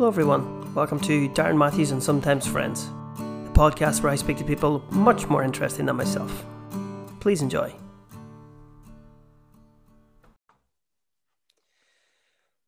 [0.00, 0.74] Hello, everyone.
[0.74, 2.86] Welcome to Darren Matthews and Sometimes Friends,
[3.18, 6.46] the podcast where I speak to people much more interesting than myself.
[7.20, 7.70] Please enjoy.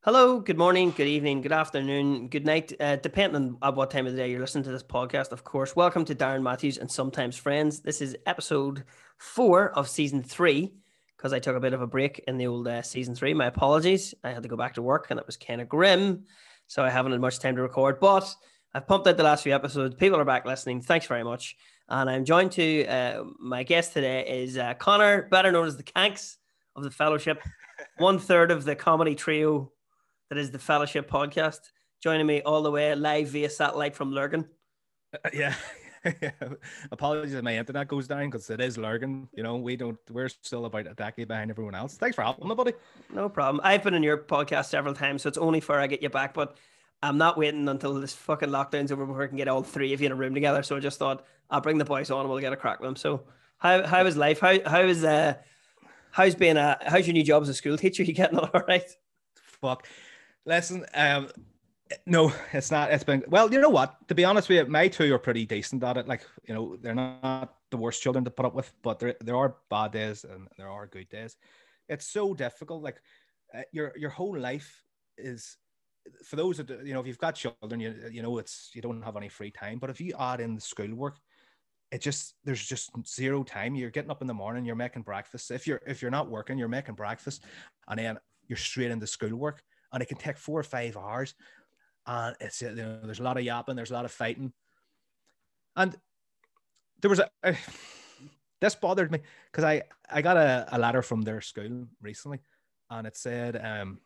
[0.04, 4.12] Hello, good morning, good evening, good afternoon, good night, uh, depending on what time of
[4.12, 5.74] the day you're listening to this podcast, of course.
[5.74, 7.80] Welcome to Darren Matthews and Sometimes Friends.
[7.80, 8.84] This is episode
[9.16, 10.74] four of season three
[11.16, 13.32] because I took a bit of a break in the old uh, season three.
[13.32, 14.12] My apologies.
[14.22, 16.24] I had to go back to work and it was kind of grim
[16.66, 18.01] so I haven't had much time to record.
[18.01, 18.33] But
[18.75, 19.95] I've pumped out the last few episodes.
[19.97, 20.80] People are back listening.
[20.80, 21.57] Thanks very much.
[21.88, 25.83] And I'm joined to uh, my guest today is uh, Connor, better known as the
[25.83, 26.37] Kanks
[26.75, 27.43] of the Fellowship,
[27.98, 29.71] one third of the comedy trio
[30.30, 31.61] that is the Fellowship podcast.
[32.02, 34.49] Joining me all the way live via satellite from Lurgan.
[35.15, 35.55] Uh, yeah.
[36.92, 39.29] Apologies if my internet goes down because it is Lurgan.
[39.34, 39.98] You know, we don't.
[40.10, 41.95] We're still about a decade behind everyone else.
[41.95, 42.73] Thanks for helping me, buddy.
[43.12, 43.60] No problem.
[43.65, 46.34] I've been in your podcast several times, so it's only fair I get you back.
[46.34, 46.57] But
[47.02, 50.01] I'm not waiting until this fucking lockdown's over before I can get all three of
[50.01, 50.63] you in a room together.
[50.63, 52.88] So I just thought I'll bring the boys on and we'll get a crack with
[52.88, 52.96] them.
[52.96, 53.24] So
[53.59, 54.41] how how is life?
[54.41, 55.35] How how is uh
[56.10, 58.02] how's being a how's your new job as a school teacher?
[58.04, 58.91] You getting all right?
[59.35, 59.87] Fuck.
[60.45, 61.29] Listen, um,
[62.07, 62.93] no, it's not.
[62.93, 63.52] It's been well.
[63.52, 63.96] You know what?
[64.09, 66.09] To be honest with you, my two are pretty decent at it.
[66.09, 69.37] Like you know, they're not the worst children to put up with, but there there
[69.37, 71.37] are bad days and there are good days.
[71.88, 72.82] It's so difficult.
[72.82, 73.00] Like
[73.56, 74.82] uh, your your whole life
[75.19, 75.56] is
[76.25, 79.03] for those that you know if you've got children, you you know it's you don't
[79.03, 79.78] have any free time.
[79.78, 81.19] But if you add in the schoolwork,
[81.91, 83.75] it just there's just zero time.
[83.75, 85.50] You're getting up in the morning, you're making breakfast.
[85.50, 87.44] If you're if you're not working, you're making breakfast,
[87.88, 89.62] and then you're straight into schoolwork,
[89.93, 91.34] and it can take four or five hours
[92.06, 94.53] and it's you know there's a lot of yapping, there's a lot of fighting,
[95.76, 95.97] and
[97.00, 97.56] there was a, a
[98.60, 99.20] this bothered me
[99.50, 102.41] because I I got a, a letter from their school recently,
[102.91, 104.00] and it said, um,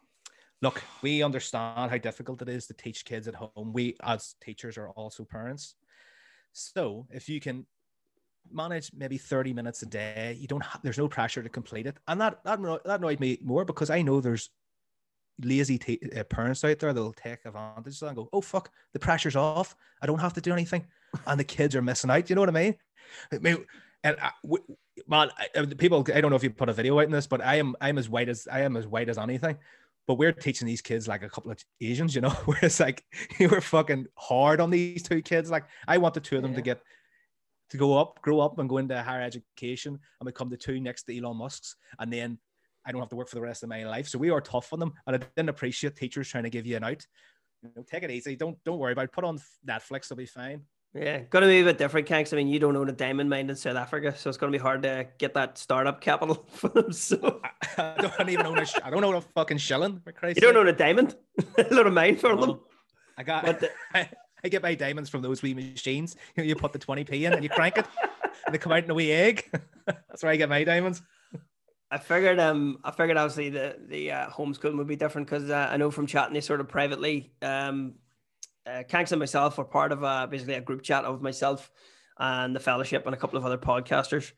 [0.63, 3.73] "Look, we understand how difficult it is to teach kids at home.
[3.73, 5.75] We as teachers are also parents,
[6.53, 7.67] so if you can."
[8.49, 11.97] manage maybe 30 minutes a day you don't have there's no pressure to complete it
[12.07, 14.51] and that that, that annoyed me more because i know there's
[15.43, 18.71] lazy t- uh, parents out there that'll take advantage of that and go, oh fuck,
[18.93, 19.77] the pressure's off.
[20.01, 20.87] I don't have to do anything,
[21.27, 22.29] and the kids are missing out.
[22.29, 22.75] You know what I mean?
[23.33, 23.65] I mean
[24.07, 24.65] and I, w-
[25.09, 27.41] man, I, people, I don't know if you put a video out in this, but
[27.41, 29.59] I am I'm as white as I am as white as anything.
[30.07, 33.05] But we're teaching these kids like a couple of Asians, you know, where it's like
[33.41, 35.51] you were fucking hard on these two kids.
[35.51, 36.59] Like I want the two of them yeah.
[36.59, 36.83] to get
[37.71, 41.03] to go up, grow up, and go into higher education and become the two next
[41.05, 42.39] to Elon Musk's, and then
[42.87, 44.09] I don't have to work for the rest of my life.
[44.09, 46.77] So we are tough on them, and I didn't appreciate teachers trying to give you
[46.77, 47.05] an out.
[47.63, 48.37] You know, take it easy.
[48.37, 49.13] Don't don't worry about it.
[49.13, 50.07] Put on Netflix.
[50.07, 50.63] It'll be fine.
[50.95, 52.33] Yeah, gonna be a bit different, Kanks.
[52.33, 54.59] I mean, you don't own a diamond mine in South Africa, so it's gonna be
[54.59, 56.93] hard to get that startup capital for them.
[56.93, 57.41] So
[57.77, 58.67] I, don't even own a.
[58.83, 60.01] I don't own a fucking shilling.
[60.01, 61.17] For Christ's you don't own a diamond.
[61.59, 62.61] a lot of mine for them.
[63.19, 63.61] I got.
[63.61, 64.09] The, I,
[64.45, 66.15] I, get my diamonds from those wee machines.
[66.37, 67.87] You, know, you put the twenty p in and you crank it,
[68.47, 69.51] and they come out in a wee egg.
[69.87, 71.03] That's where I get my diamonds.
[71.91, 75.69] I figured um I figured obviously the the uh, homeschooling would be different because uh,
[75.71, 77.95] I know from chatting they sort of privately um
[78.67, 81.71] uh, Kanks and myself were part of uh, basically a group chat of myself
[82.19, 84.33] and the fellowship and a couple of other podcasters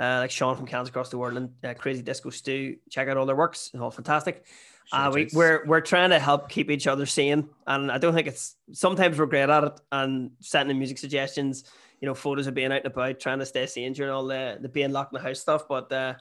[0.00, 2.76] uh, like Sean from Kansas Across the World and uh, Crazy Disco Stew.
[2.90, 4.44] Check out all their works; it's all fantastic.
[4.92, 8.26] Uh, we, we're we're trying to help keep each other sane, and I don't think
[8.26, 11.64] it's sometimes we're great at it and sending music suggestions,
[12.00, 14.58] you know, photos of being out and about, trying to stay sane during all the
[14.60, 15.68] the being locked in the house stuff.
[15.68, 16.14] But uh,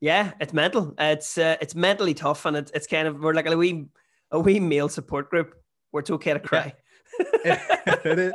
[0.00, 0.94] yeah, it's mental.
[0.98, 3.86] It's uh, it's mentally tough, and it's it's kind of we're like a wee
[4.30, 5.54] a wee male support group
[5.90, 6.74] where it's okay to cry.
[7.44, 8.32] Yeah.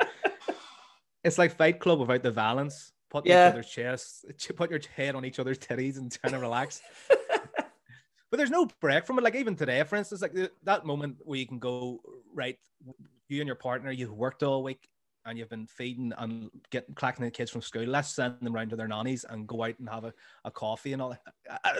[1.24, 2.94] it's like Fight Club without the violence.
[3.10, 3.50] Put yeah.
[3.50, 6.82] each other's chests, put your head on each other's titties, and trying to relax.
[7.10, 9.24] but there's no break from it.
[9.24, 10.34] Like even today, for instance, like
[10.64, 12.00] that moment where you can go
[12.34, 12.58] right,
[13.28, 14.88] you and your partner, you've worked all week,
[15.26, 18.70] and you've been feeding and getting collecting the kids from school, let's send them around
[18.70, 20.14] to their nannies and go out and have a,
[20.46, 21.16] a coffee and all.
[21.50, 21.72] I, I,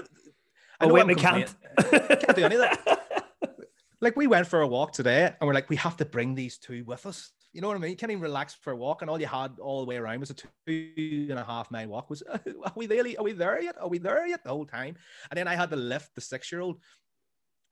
[0.82, 1.54] I oh wait, we can't.
[1.78, 3.02] can't do any of that.
[4.02, 6.58] like we went for a walk today, and we're like, we have to bring these
[6.58, 7.32] two with us.
[7.54, 7.92] You know what I mean?
[7.92, 10.22] You can't even relax for a walk, and all you had all the way around
[10.22, 12.10] was a two and a half mile walk.
[12.10, 12.42] Was are
[12.76, 13.18] we really?
[13.18, 13.76] Are we there yet?
[13.80, 14.44] Are we there yet?
[14.44, 14.96] The whole time,
[15.30, 16.80] and then I had to lift the six year old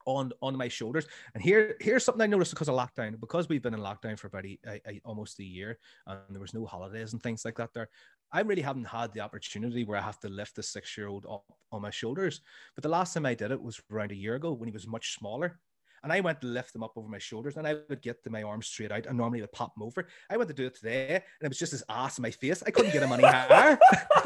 [0.10, 1.08] on on my shoulders.
[1.34, 4.28] And here here's something I noticed because of lockdown, because we've been in lockdown for
[4.28, 5.78] about a, a, almost a year,
[6.08, 7.74] and there was no holidays and things like that.
[7.74, 7.90] There,
[8.32, 11.26] I really haven't had the opportunity where I have to lift the six year old
[11.26, 12.42] up on my shoulders.
[12.76, 14.88] But the last time I did it was around a year ago when he was
[14.88, 15.60] much smaller.
[16.04, 18.30] And I went to lift him up over my shoulders, and I would get to
[18.30, 20.08] my arms straight out, and normally would pop him over.
[20.30, 22.64] I went to do it today, and it was just his ass in my face.
[22.66, 23.78] I couldn't get him any higher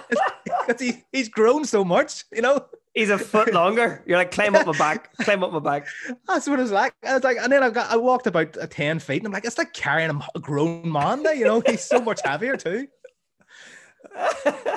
[0.68, 2.64] because he, he's grown so much, you know.
[2.94, 4.04] He's a foot longer.
[4.06, 5.88] You're like, climb up my back, climb up my back.
[6.28, 6.94] That's what it was like.
[7.04, 9.46] I was like, and then I got, I walked about ten feet, and I'm like,
[9.46, 11.24] it's like carrying a grown man.
[11.24, 12.88] There, you know, he's so much heavier too.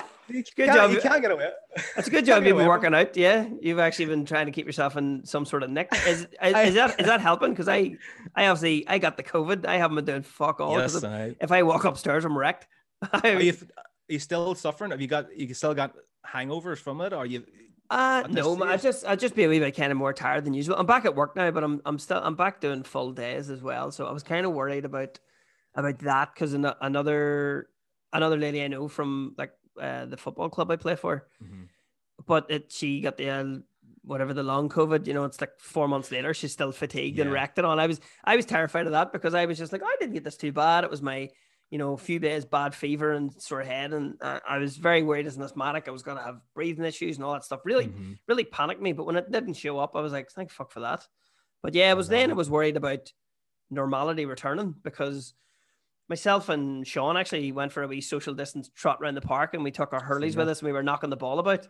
[0.57, 0.91] good job.
[0.91, 1.51] You can't get away.
[1.95, 2.45] That's a good job.
[2.45, 3.17] You've been working out.
[3.17, 5.89] Yeah, you've actually been trying to keep yourself in some sort of nick.
[6.07, 7.51] Is is, I, is that is that helping?
[7.51, 7.97] Because I
[8.35, 9.67] I obviously I got the COVID.
[9.67, 10.79] I haven't been doing fuck all.
[10.79, 12.67] Yes, I, if I walk upstairs, I'm wrecked.
[13.13, 14.91] are, you, are you still suffering?
[14.91, 15.95] Have you got you still got
[16.27, 17.13] hangovers from it?
[17.13, 17.45] Or you?
[17.89, 20.55] Uh no, I just I just be a wee bit kind of more tired than
[20.55, 20.77] usual.
[20.77, 23.63] I'm back at work now, but I'm I'm still I'm back doing full days as
[23.63, 23.91] well.
[23.91, 25.19] So I was kind of worried about
[25.75, 27.69] about that because another
[28.13, 31.29] another lady I know from like uh, the football club I play for.
[31.43, 31.65] Mm-hmm.
[32.27, 33.45] But it, she got the uh,
[34.03, 35.07] whatever the long COVID.
[35.07, 36.35] You know, it's like four months later.
[36.35, 37.25] She's still fatigued yeah.
[37.25, 37.79] and wrecked and all.
[37.79, 40.15] I was I was terrified of that because I was just like, oh, I didn't
[40.15, 40.85] get this too bad.
[40.85, 41.29] It was my
[41.71, 45.03] you know, a few days bad fever and sore head, and uh, I was very
[45.03, 45.89] worried as an asthmatic.
[45.89, 47.61] I was going to have breathing issues and all that stuff.
[47.65, 48.13] Really, mm-hmm.
[48.29, 48.93] really panicked me.
[48.93, 51.07] But when it didn't show up, I was like, thank fuck for that.
[51.63, 53.11] But yeah, it was then I was worried about
[53.71, 55.35] normality returning because
[56.09, 59.65] myself and Sean actually went for a wee social distance trot around the park and
[59.65, 61.67] we took our hurleys with us and we were knocking the ball about.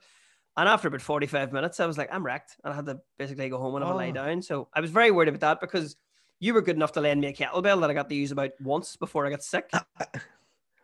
[0.59, 2.57] And after about 45 minutes, I was like, I'm wrecked.
[2.65, 3.97] And I had to basically go home and have oh.
[3.97, 4.43] a lie down.
[4.43, 5.97] So I was very worried about that because
[6.39, 8.51] you were good enough to lend me a kettlebell that I got to use about
[8.61, 9.71] once before I got sick.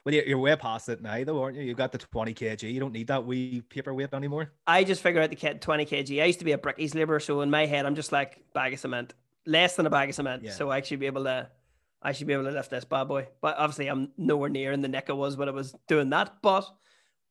[0.04, 1.62] Well, you're way past it now, though, aren't you?
[1.62, 2.72] You've got the 20 kg.
[2.72, 4.50] You don't need that wee paperweight anymore.
[4.66, 6.22] I just figured out the 20 kg.
[6.22, 7.20] I used to be a brickies laborer.
[7.20, 9.14] So in my head, I'm just like bag of cement,
[9.46, 10.43] less than a bag of cement.
[10.43, 10.50] Yeah.
[10.50, 11.49] So I should be able to
[12.04, 13.28] I should be able to lift this bad boy.
[13.40, 16.34] But obviously, I'm nowhere near in the nick I was when I was doing that.
[16.43, 16.69] But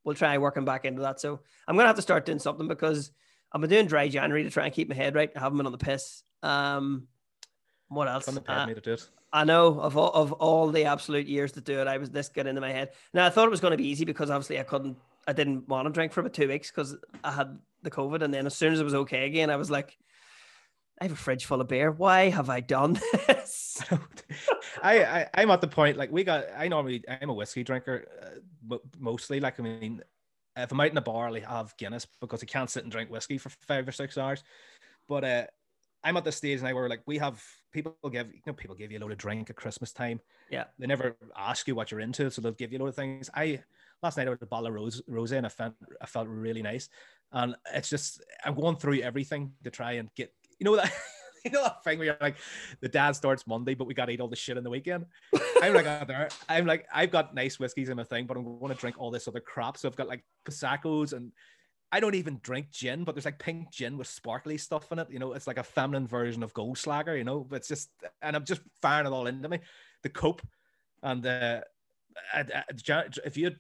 [0.06, 1.20] we'll try working back into that.
[1.20, 3.12] So I'm gonna have to start doing something because
[3.52, 5.30] I've been doing dry January to try and keep my head right.
[5.36, 6.24] I haven't been on the piss.
[6.42, 7.08] Um,
[7.92, 8.28] what else?
[8.28, 9.10] Uh, me to do it.
[9.34, 12.30] I know of all, of all the absolute years to do it, I was this
[12.30, 12.92] good into my head.
[13.14, 14.98] Now I thought it was going to be easy because obviously I couldn't,
[15.28, 18.34] I didn't want to drink for about two weeks because I had the COVID, and
[18.34, 19.98] then as soon as it was okay again, I was like,
[21.02, 21.92] I have a fridge full of beer.
[21.92, 22.94] Why have I done
[23.28, 23.84] this?
[24.84, 26.46] I, I I'm at the point like we got.
[26.56, 28.08] I normally I'm a whiskey drinker,
[28.72, 29.40] uh, mostly.
[29.40, 30.02] Like I mean,
[30.56, 33.10] if I'm out in a bar, I have Guinness because I can't sit and drink
[33.10, 34.44] whiskey for five or six hours.
[35.10, 35.46] But uh,
[36.04, 38.92] I'm at the stage now where like we have people give you know people give
[38.92, 40.20] you a load of drink at Christmas time.
[40.50, 42.96] Yeah, they never ask you what you're into, so they'll give you a load of
[42.96, 43.30] things.
[43.36, 43.62] I
[44.02, 46.62] last night I had a bottle of rose rose and I felt I felt really
[46.62, 46.90] nice,
[47.32, 50.92] and it's just I'm going through everything to try and get you know that
[51.46, 52.38] you know that thing where you're like,
[52.82, 55.06] the dad starts Monday, but we gotta eat all the shit in the weekend.
[55.62, 56.30] I'm like out there.
[56.50, 59.12] I'm like, I've got nice whiskeys in my thing, but I'm going to drink all
[59.12, 59.78] this other crap.
[59.78, 61.32] So I've got like Pasacos and
[61.92, 65.10] I don't even drink gin, but there's like pink gin with sparkly stuff in it.
[65.10, 67.18] You know, it's like a feminine version of Goldschläger.
[67.18, 67.90] you know, but it's just,
[68.22, 69.60] and I'm just firing it all into me.
[70.04, 70.42] The cope
[71.04, 71.62] and uh,
[72.36, 73.52] if you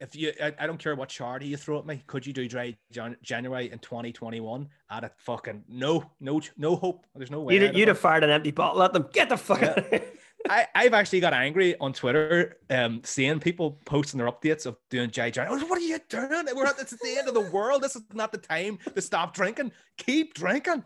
[0.00, 2.02] if you, I, I, don't care what charity you throw at me.
[2.06, 4.66] Could you do dry Jan- January in 2021?
[4.90, 7.04] At a fucking no, no, no hope.
[7.14, 7.54] There's no way.
[7.54, 9.06] You'd, you'd have fired an empty bottle at them.
[9.12, 9.74] Get the fuck yeah.
[9.76, 10.02] out.
[10.50, 15.08] I, I've actually got angry on Twitter, um, seeing people posting their updates of doing
[15.08, 15.62] Dry January.
[15.62, 16.28] What are you doing?
[16.54, 17.82] We're at it's the end of the world.
[17.82, 19.70] This is not the time to stop drinking.
[19.96, 20.84] Keep drinking.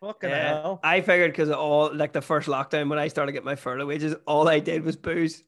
[0.00, 0.80] Fucking yeah, hell.
[0.82, 4.14] I figured because all like the first lockdown when I started getting my furlough wages,
[4.26, 5.44] all I did was booze.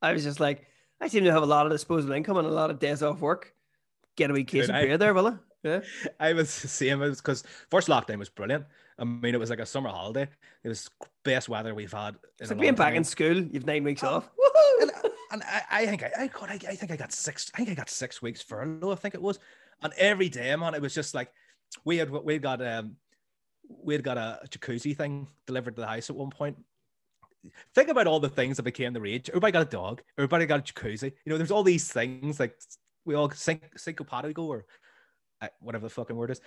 [0.00, 0.66] I was just like
[1.00, 3.20] I seem to have a lot of disposable income and a lot of days off
[3.20, 3.52] work.
[4.16, 5.34] Get a wee case Dude, of beer I, there, will I?
[5.64, 5.80] Yeah.
[6.20, 7.02] I was the same.
[7.02, 8.64] It was because first lockdown was brilliant.
[9.02, 10.28] I mean, it was like a summer holiday.
[10.62, 10.88] It was
[11.24, 12.14] best weather we've had.
[12.38, 13.34] It's like being back in school.
[13.34, 14.30] You've nine weeks oh, off.
[14.80, 14.90] And,
[15.30, 17.50] and I, I, think I, I, God, I, I, think I got six.
[17.54, 18.90] I think I got six weeks furlough.
[18.90, 19.38] I think it was,
[19.82, 21.30] and every day, man, it was just like
[21.84, 22.96] we had we got um
[23.68, 26.56] we had got a jacuzzi thing delivered to the house at one point,
[27.74, 29.28] think about all the things that became the rage.
[29.28, 30.02] Everybody got a dog.
[30.18, 31.12] Everybody got a jacuzzi.
[31.24, 32.54] You know, there's all these things like
[33.04, 34.66] we all sync syncopatico or
[35.40, 36.40] uh, whatever the fucking word is.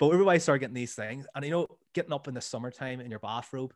[0.00, 3.10] But everybody started getting these things, and you know, getting up in the summertime in
[3.10, 3.74] your bathrobe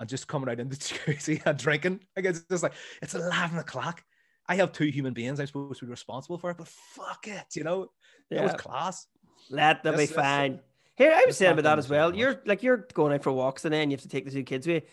[0.00, 2.00] and just coming out in the jacuzzi and drinking.
[2.16, 4.02] Like it's just like it's eleven o'clock.
[4.48, 7.54] I have two human beings I'm supposed to be responsible for, it, but fuck it,
[7.54, 7.92] you know,
[8.30, 8.38] yeah.
[8.38, 9.06] that was class.
[9.50, 10.60] Let them be fine.
[10.96, 12.14] Here, I was saying about that as well.
[12.14, 14.42] You're like you're going out for walks and then you have to take the two
[14.42, 14.88] kids with you.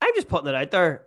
[0.00, 1.06] I'm just putting it out there.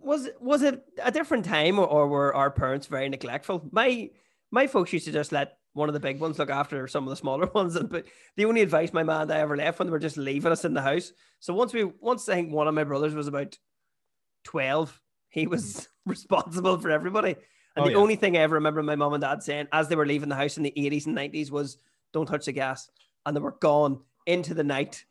[0.00, 3.68] Was was it a different time, or, or were our parents very neglectful?
[3.72, 4.10] My
[4.50, 7.10] my folks used to just let one of the big ones look after some of
[7.10, 7.76] the smaller ones.
[7.76, 8.06] And but
[8.36, 10.64] the only advice my man and I ever left when they were just leaving us
[10.64, 11.12] in the house.
[11.40, 13.56] So once we once I think one of my brothers was about
[14.44, 17.36] twelve, he was responsible for everybody.
[17.76, 17.98] And oh, the yeah.
[17.98, 20.34] only thing I ever remember my mom and dad saying as they were leaving the
[20.34, 21.78] house in the 80s and 90s was
[22.12, 22.90] don't touch the gas.
[23.24, 25.04] And they were gone into the night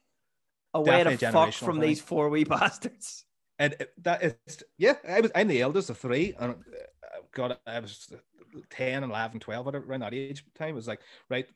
[0.73, 1.87] away to fuck from thing.
[1.87, 3.23] these four wee bastards.
[3.57, 6.33] And uh, that is, yeah, I was, I'm the eldest of three.
[6.37, 6.55] And uh,
[7.31, 8.11] God, I was
[8.69, 10.75] 10, 11, 12, whatever, around that age time.
[10.75, 11.47] Was like, right,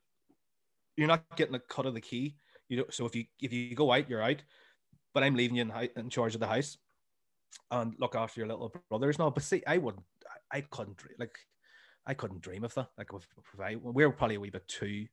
[0.97, 2.35] you're not getting a cut of the key.
[2.69, 4.41] You don't, so if you if you go out, you're out.
[5.13, 6.77] But I'm leaving you in, in charge of the house
[7.69, 9.19] and look after your little brothers.
[9.19, 10.05] No, but see, I wouldn't.
[10.51, 11.37] I, couldn't like.
[12.05, 12.87] I couldn't dream of that.
[12.97, 15.05] Like if, if I, we are probably a wee bit too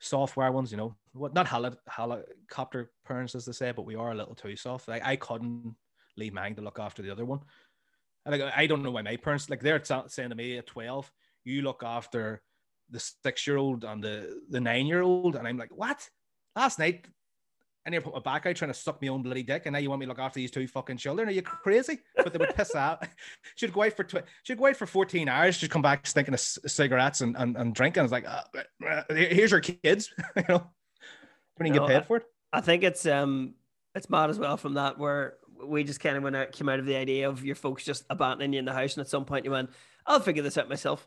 [0.00, 4.12] software ones, you know, what not heli- helicopter parents as they say, but we are
[4.12, 4.88] a little too soft.
[4.88, 5.74] Like I couldn't
[6.16, 7.40] leave mine to look after the other one.
[8.24, 11.10] And like I don't know why my parents like they're saying to me at twelve,
[11.44, 12.42] you look after
[12.90, 16.08] the six year old and the the nine year old, and I'm like, what?
[16.56, 17.06] Last night
[17.86, 19.78] I never put my back out trying to suck my own bloody dick, and now
[19.78, 21.28] you want me to look after these two fucking children?
[21.28, 21.98] Are you crazy?
[22.16, 23.06] But they would piss out.
[23.56, 25.56] She'd go out for tw- she'd go out for 14 hours.
[25.56, 28.04] She'd come back stinking of c- cigarettes and, and, and drinking.
[28.04, 28.42] It's like, uh,
[28.88, 30.10] uh, here's your kids.
[30.36, 30.70] you know,
[31.56, 32.24] when you no, get paid for it.
[32.54, 33.54] I think it's um
[33.94, 35.34] it's mad as well from that where
[35.66, 38.04] we just kind of went out, came out of the idea of your folks just
[38.10, 39.70] abandoning you in the house, and at some point you went,
[40.06, 41.06] I'll figure this out myself.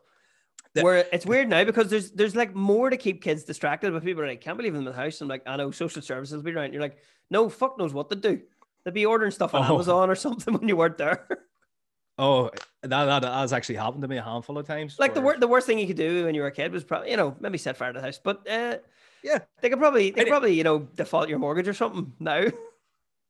[0.73, 4.21] Where it's weird now because there's there's like more to keep kids distracted, but people
[4.21, 5.21] are like, can't believe them in the house.
[5.21, 6.73] I'm like, I know social services will be around.
[6.73, 6.97] You're like,
[7.31, 8.41] no, fuck knows what to do.
[8.83, 9.73] They'd be ordering stuff on oh.
[9.73, 11.27] Amazon or something when you weren't there.
[12.19, 12.49] Oh,
[12.81, 14.97] that, that has actually happened to me a handful of times.
[14.97, 16.83] Like the worst, the worst thing you could do when you were a kid was
[16.83, 18.19] probably, you know, maybe set fire to the house.
[18.23, 18.77] But uh,
[19.23, 22.45] yeah, they could probably, they could probably, you know, default your mortgage or something now.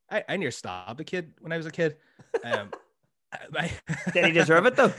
[0.09, 1.97] I, I near stabbed a kid when I was a kid.
[2.43, 2.71] Um,
[3.51, 3.71] my,
[4.13, 4.93] Did he deserve it though?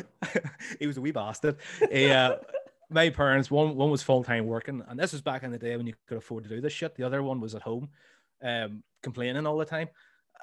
[0.79, 1.57] he was a wee bastard.
[1.91, 2.37] He, uh,
[2.91, 5.77] my parents, one one was full time working, and this was back in the day
[5.77, 6.95] when you could afford to do this shit.
[6.95, 7.88] The other one was at home,
[8.43, 9.88] um, complaining all the time.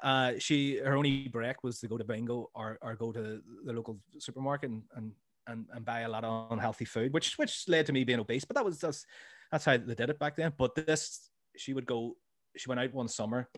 [0.02, 3.72] Uh, she her only break was to go to bingo or, or go to the
[3.72, 5.12] local supermarket and, and
[5.48, 8.44] and and buy a lot of unhealthy food, which which led to me being obese.
[8.44, 9.06] But that was just
[9.50, 10.52] that's how they did it back then.
[10.56, 12.16] But this, she would go.
[12.56, 13.48] She went out one summer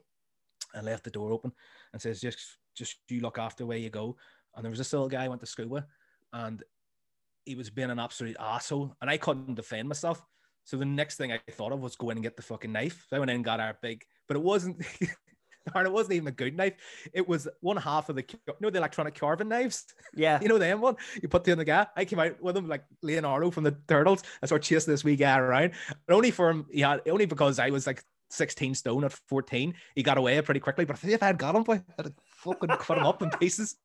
[0.75, 1.53] and left the door open
[1.93, 4.17] and says, "Just just you look after where you go."
[4.55, 5.85] And there was this little guy I went to school with,
[6.33, 6.63] and
[7.45, 10.23] he was being an absolute asshole, and I couldn't defend myself.
[10.65, 13.07] So the next thing I thought of was go in and get the fucking knife.
[13.09, 14.85] So I went in and got our big, but it wasn't.
[15.75, 16.75] and it wasn't even a good knife.
[17.13, 19.87] It was one half of the, you know, the electronic carving knives.
[20.15, 20.39] Yeah.
[20.43, 20.97] you know them one.
[21.23, 21.87] You put them in the guy.
[21.97, 24.23] I came out with them like Leonardo from the Turtles.
[24.43, 25.73] I started chasing this wee guy around.
[26.07, 29.75] But only for him, yeah, only because I was like 16 stone at 14.
[29.95, 30.85] He got away pretty quickly.
[30.85, 33.77] But if I had got him, boy, I'd fucking cut him up in pieces.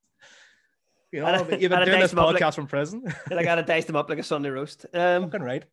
[1.14, 3.04] You know, you've been doing this podcast like, from prison.
[3.30, 4.84] I gotta dice them up like a Sunday roast.
[4.92, 5.64] Um, Fucking right.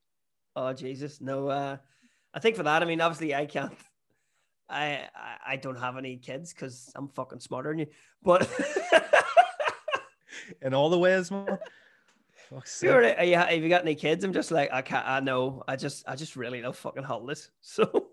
[0.55, 1.47] Oh Jesus, no.
[1.47, 1.77] Uh,
[2.31, 3.73] I think for that, I mean, obviously, I can't.
[4.69, 7.87] I I, I don't have any kids because I'm fucking smarter than you.
[8.21, 8.47] But
[10.61, 11.57] in all the ways, man.
[12.65, 14.23] Sure, are you, have you got any kids?
[14.23, 15.07] I'm just like I can't.
[15.07, 15.63] I know.
[15.67, 17.49] I just I just really love fucking holidays.
[17.61, 18.10] So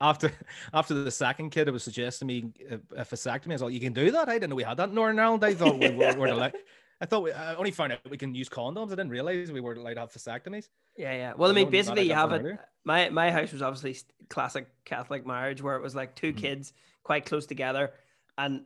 [0.00, 0.32] after
[0.72, 3.50] after the second kid, it was suggesting me a, a vasectomy.
[3.50, 4.28] I was like, you can do that.
[4.28, 5.44] I didn't know we had that in Northern Ireland.
[5.44, 6.54] I thought we were, were allowed.
[7.00, 8.86] I thought we, I only found out we can use condoms.
[8.86, 10.68] I didn't realize we were allowed to have vasectomies.
[10.96, 11.32] Yeah, yeah.
[11.36, 12.58] Well, I mean, basically, you have it.
[12.84, 13.96] My my house was obviously
[14.28, 16.38] classic Catholic marriage, where it was like 2 mm-hmm.
[16.38, 16.72] kids
[17.02, 17.92] quite close together,
[18.38, 18.62] and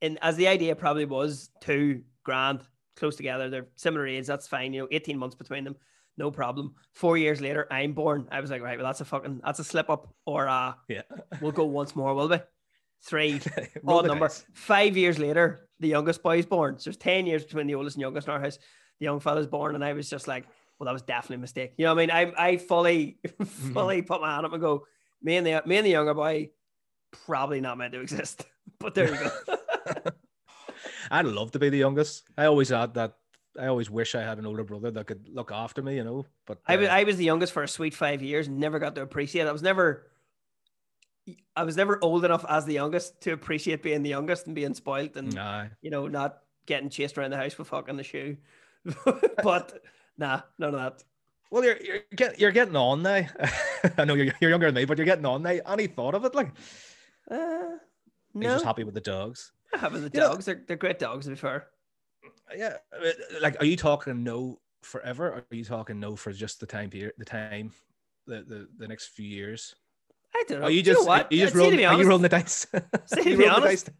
[0.00, 2.62] in as the idea probably was two grand
[2.96, 3.48] close together.
[3.48, 4.26] They're similar age.
[4.26, 4.72] That's fine.
[4.72, 5.76] You know, 18 months between them.
[6.18, 6.74] No problem.
[6.92, 8.28] Four years later, I'm born.
[8.30, 10.14] I was like, right, well, that's a fucking, that's a slip up.
[10.26, 11.02] Or uh, yeah,
[11.40, 12.38] we'll go once more, will we?
[13.04, 13.40] Three,
[13.86, 14.28] odd number.
[14.28, 14.44] Dice.
[14.54, 16.78] Five years later, the youngest boy is born.
[16.78, 18.58] So there's 10 years between the oldest and youngest in our house.
[19.00, 19.74] The young fella's born.
[19.74, 20.46] And I was just like,
[20.78, 21.72] well, that was definitely a mistake.
[21.76, 22.34] You know what I mean?
[22.36, 23.72] I, I fully, mm-hmm.
[23.72, 24.86] fully put my hand up and go,
[25.22, 26.50] me and the, me and the younger boy,
[27.26, 28.46] probably not meant to exist.
[28.78, 30.10] But there you go.
[31.08, 32.24] I'd love to be the youngest.
[32.36, 33.14] I always had that.
[33.58, 36.26] I always wish I had an older brother that could look after me, you know.
[36.46, 38.48] But uh, I was I was the youngest for a sweet five years.
[38.48, 39.42] And never got to appreciate.
[39.42, 39.48] It.
[39.48, 40.08] I was never.
[41.54, 44.74] I was never old enough as the youngest to appreciate being the youngest and being
[44.74, 45.66] spoiled and nah.
[45.80, 48.36] you know not getting chased around the house with fucking the shoe.
[49.42, 49.72] but
[50.18, 51.04] nah, none of that.
[51.50, 53.26] Well, you're you're, get, you're getting on now.
[53.98, 55.58] I know you're, you're younger than me, but you're getting on now.
[55.66, 56.34] Any thought of it?
[56.34, 56.52] Like,
[57.30, 57.36] uh,
[58.34, 58.40] no.
[58.40, 60.44] He's just happy with the dogs having the dogs.
[60.44, 61.66] they're, they're great dogs, to be fair.
[62.56, 62.76] Yeah.
[63.40, 65.28] Like, are you talking no forever?
[65.28, 67.72] Or are you talking no for just the time period, the time,
[68.26, 69.74] the, the, the next few years?
[70.34, 70.66] I don't know.
[70.66, 72.66] Are you just, you, know you just rolling, are you rolling the dice?
[73.06, 73.90] See, to be honest,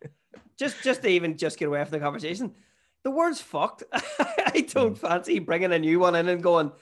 [0.59, 2.55] just, just to even just get away from the conversation,
[3.05, 3.83] the word's fucked.
[3.93, 4.99] I don't mm.
[4.99, 6.73] fancy bringing a new one in and going,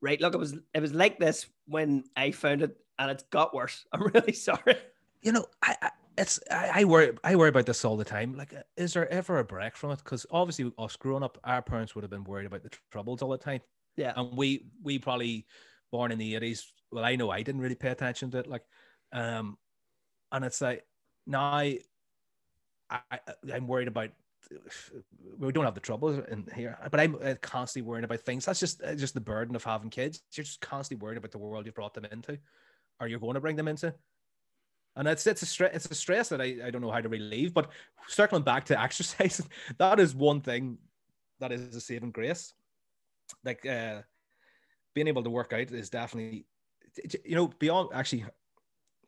[0.00, 3.54] right, look, it was, it was like this when I found it and it's got
[3.54, 3.84] worse.
[3.92, 4.76] I'm really sorry.
[5.22, 8.34] You know, I, I it's I, I, worry I worry about this all the time.
[8.36, 9.98] Like, is there ever a break from it?
[9.98, 13.30] Because obviously, us growing up, our parents would have been worried about the troubles all
[13.30, 13.60] the time.
[13.96, 15.46] Yeah, and we we probably
[15.90, 16.72] born in the eighties.
[16.90, 18.46] Well, I know I didn't really pay attention to it.
[18.46, 18.64] Like,
[19.12, 19.56] um,
[20.30, 20.84] and it's like
[21.26, 21.78] now I,
[22.90, 23.18] I
[23.52, 24.10] I'm worried about
[25.38, 28.44] we don't have the troubles in here, but I'm uh, constantly worrying about things.
[28.44, 30.22] That's just uh, just the burden of having kids.
[30.32, 32.38] You're just constantly worried about the world you've brought them into,
[33.00, 33.94] or you're going to bring them into.
[34.96, 37.08] And it's it's a stress it's a stress that I, I don't know how to
[37.08, 37.54] relieve.
[37.54, 37.70] But
[38.08, 39.40] circling back to exercise,
[39.78, 40.78] that is one thing
[41.40, 42.52] that is a saving grace.
[43.44, 44.02] Like uh,
[44.94, 46.46] being able to work out is definitely
[47.24, 48.24] you know beyond actually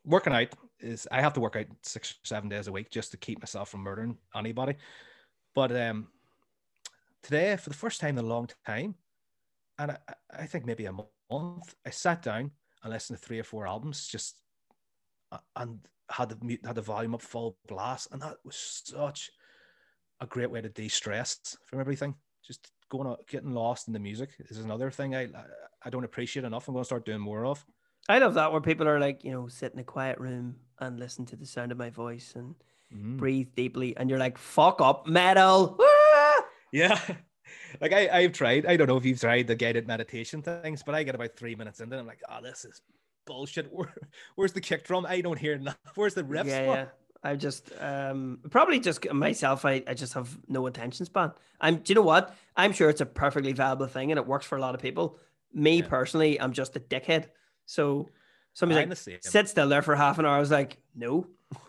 [0.03, 0.49] working out
[0.79, 3.39] is I have to work out six or seven days a week just to keep
[3.39, 4.75] myself from murdering anybody.
[5.53, 6.07] But um,
[7.23, 8.95] today, for the first time in a long time,
[9.79, 9.97] and I,
[10.31, 12.51] I think maybe a month, I sat down
[12.83, 14.35] and listened to three or four albums just
[15.55, 19.31] and had the had the volume up full blast, and that was such
[20.21, 22.15] a great way to de-stress from everything.
[22.45, 25.27] Just going out, getting lost in the music is another thing I
[25.83, 26.67] I don't appreciate enough.
[26.67, 27.65] I'm going to start doing more of.
[28.07, 30.99] I love that where people are like, you know, sit in a quiet room and
[30.99, 32.53] listen to the sound of my voice and
[32.93, 33.17] mm.
[33.17, 35.79] breathe deeply, and you're like, fuck up, metal.
[36.71, 36.99] Yeah.
[37.79, 38.65] Like I, I've tried.
[38.65, 41.55] I don't know if you've tried the guided meditation things, but I get about three
[41.55, 42.81] minutes in, and I'm like, oh, this is
[43.25, 43.67] bullshit.
[43.71, 43.93] Where,
[44.35, 45.05] where's the kick drum?
[45.07, 45.77] I don't hear enough.
[45.95, 46.45] Where's the riffs?
[46.45, 46.85] Yeah, yeah.
[47.23, 49.65] I just um probably just myself.
[49.65, 51.31] I, I just have no attention span.
[51.59, 51.77] I'm.
[51.77, 52.35] Do you know what?
[52.55, 55.17] I'm sure it's a perfectly viable thing and it works for a lot of people.
[55.53, 55.87] Me yeah.
[55.87, 57.25] personally, I'm just a dickhead.
[57.65, 58.09] So
[58.53, 60.35] somebody's like, sit still there for half an hour.
[60.35, 61.27] I was like, no.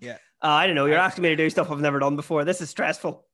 [0.00, 0.18] yeah.
[0.42, 0.86] Uh, I don't know.
[0.86, 2.44] You're asking me to do stuff I've never done before.
[2.44, 3.24] This is stressful.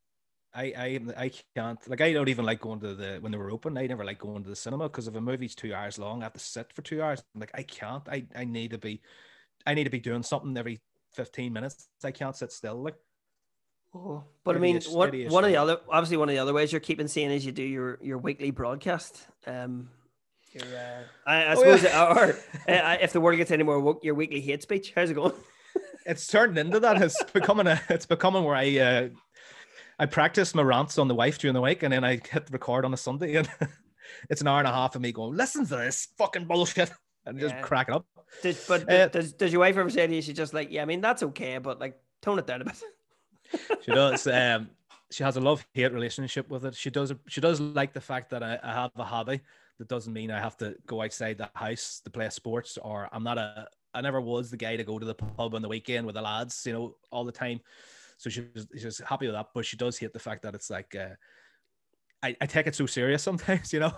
[0.57, 3.51] I, I I can't like I don't even like going to the when they were
[3.51, 3.77] open.
[3.77, 6.27] I never like going to the cinema because if a movie's two hours long, I
[6.27, 7.23] have to sit for two hours.
[7.35, 8.09] I'm like I can't.
[8.09, 9.03] I, I need to be
[9.67, 10.81] I need to be doing something every
[11.13, 11.89] 15 minutes.
[12.03, 12.83] I can't sit still.
[12.83, 12.97] Like
[13.95, 16.73] Oh, but I mean, what, one of the other obviously one of the other ways
[16.73, 19.27] you're keeping sane is you do your your weekly broadcast.
[19.47, 19.89] Um,
[20.53, 22.13] your, uh, I, I, suppose, oh, yeah.
[22.13, 22.31] or,
[22.73, 24.93] uh, if the world gets any more, woke, your weekly hate speech.
[24.95, 25.33] How's it going?
[26.07, 27.01] it's turned into that.
[27.01, 27.81] It's becoming a.
[27.89, 29.09] It's becoming where I uh,
[29.99, 32.85] I practice my rants on the wife during the week, and then I hit record
[32.85, 33.49] on a Sunday, and
[34.31, 36.91] it's an hour and a half of me going, "Listen to this fucking bullshit,"
[37.27, 38.07] and just cracking up.
[38.43, 40.23] Does, but uh, does does your wife ever say to you?
[40.23, 42.83] She's just like, "Yeah, I mean that's okay, but like tone it down a bit."
[43.85, 44.27] she does.
[44.27, 44.71] Um,
[45.11, 46.75] she has a love hate relationship with it.
[46.75, 47.13] She does.
[47.29, 49.41] She does like the fact that I, I have a hobby.
[49.79, 53.23] That doesn't mean I have to go outside the house to play sports, or I'm
[53.23, 53.69] not a.
[53.95, 56.23] I never was the guy to go to the pub on the weekend with the
[56.23, 57.61] lads, you know, all the time.
[58.17, 60.95] So she's she's happy with that, but she does hate the fact that it's like.
[60.95, 61.15] Uh,
[62.23, 63.93] I, I take it so serious sometimes, you know.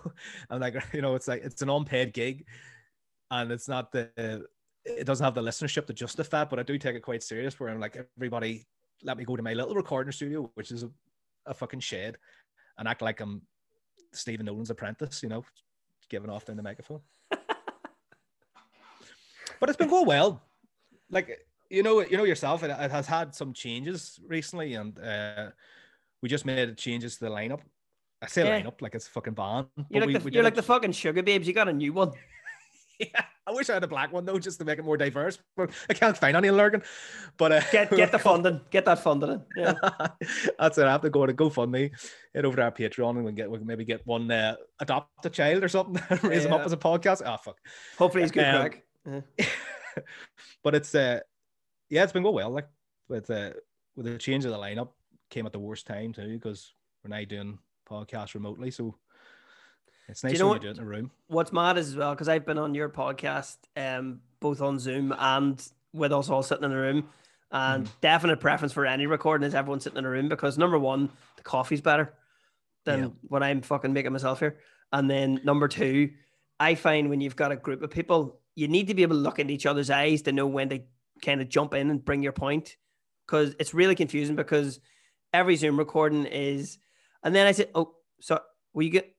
[0.50, 2.46] I'm like, you know, it's like it's an unpaid gig,
[3.30, 4.44] and it's not the
[4.84, 7.58] it doesn't have the listenership to justify it, but I do take it quite serious.
[7.58, 8.66] Where I'm like, everybody,
[9.02, 10.90] let me go to my little recording studio, which is a,
[11.46, 12.16] a fucking shed,
[12.78, 13.42] and act like I'm
[14.12, 15.44] Stephen Nolan's apprentice, you know,
[16.08, 17.00] giving off down the microphone.
[19.60, 20.42] but it's been going well.
[21.10, 25.50] Like you know, you know yourself, it, it has had some changes recently, and uh,
[26.22, 27.60] we just made changes to the lineup.
[28.20, 28.60] I say yeah.
[28.60, 29.66] lineup like it's a fucking band.
[29.90, 31.44] You're like, we, the, we you're like the fucking Sugababes.
[31.44, 32.12] You got a new one.
[32.98, 35.38] yeah, I wish I had a black one though, just to make it more diverse.
[35.56, 36.82] But I can't find any in Lurgan.
[37.36, 39.30] But uh, get get the funding, get that funding.
[39.30, 39.44] In.
[39.56, 39.74] Yeah,
[40.58, 40.84] that's it.
[40.84, 41.90] I have to go to GoFundMe,
[42.34, 45.30] head over to our Patreon, and we get we maybe get one uh, adopt a
[45.30, 46.48] child or something, raise yeah.
[46.48, 47.22] him up as a podcast.
[47.24, 47.58] Oh fuck.
[47.98, 48.80] Hopefully he's good.
[49.06, 49.46] Um, yeah.
[50.64, 51.20] but it's uh,
[51.88, 52.50] yeah, it's been going well.
[52.50, 52.68] Like
[53.08, 53.50] with uh,
[53.96, 54.90] with the change of the lineup,
[55.30, 58.94] came at the worst time too because we're now doing podcasts remotely, so
[60.08, 61.10] it's nice do you know what, do it in a room.
[61.26, 65.14] What's mad is as well because I've been on your podcast, um, both on Zoom
[65.18, 67.08] and with us all sitting in a room.
[67.50, 67.90] And mm.
[68.02, 71.42] definite preference for any recording is everyone sitting in a room because number one, the
[71.42, 72.12] coffee's better
[72.84, 73.08] than yeah.
[73.22, 74.58] when I'm fucking making myself here.
[74.92, 76.10] And then number two,
[76.60, 79.22] I find when you've got a group of people, you need to be able to
[79.22, 80.80] look into each other's eyes to know when to
[81.22, 82.76] kind of jump in and bring your point.
[83.26, 84.80] Because it's really confusing because
[85.34, 86.78] every Zoom recording is,
[87.22, 88.40] and then I said, "Oh, so
[88.72, 89.14] will you get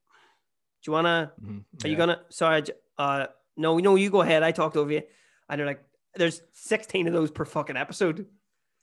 [0.83, 1.31] do you wanna?
[1.41, 1.57] Mm-hmm.
[1.79, 1.85] Yeah.
[1.85, 2.21] Are you gonna?
[2.29, 2.63] Sorry,
[2.97, 4.43] uh, no, no, you go ahead.
[4.43, 5.01] I talked over you,
[5.49, 5.83] and they're like,
[6.15, 8.25] there's 16 of those per fucking episode.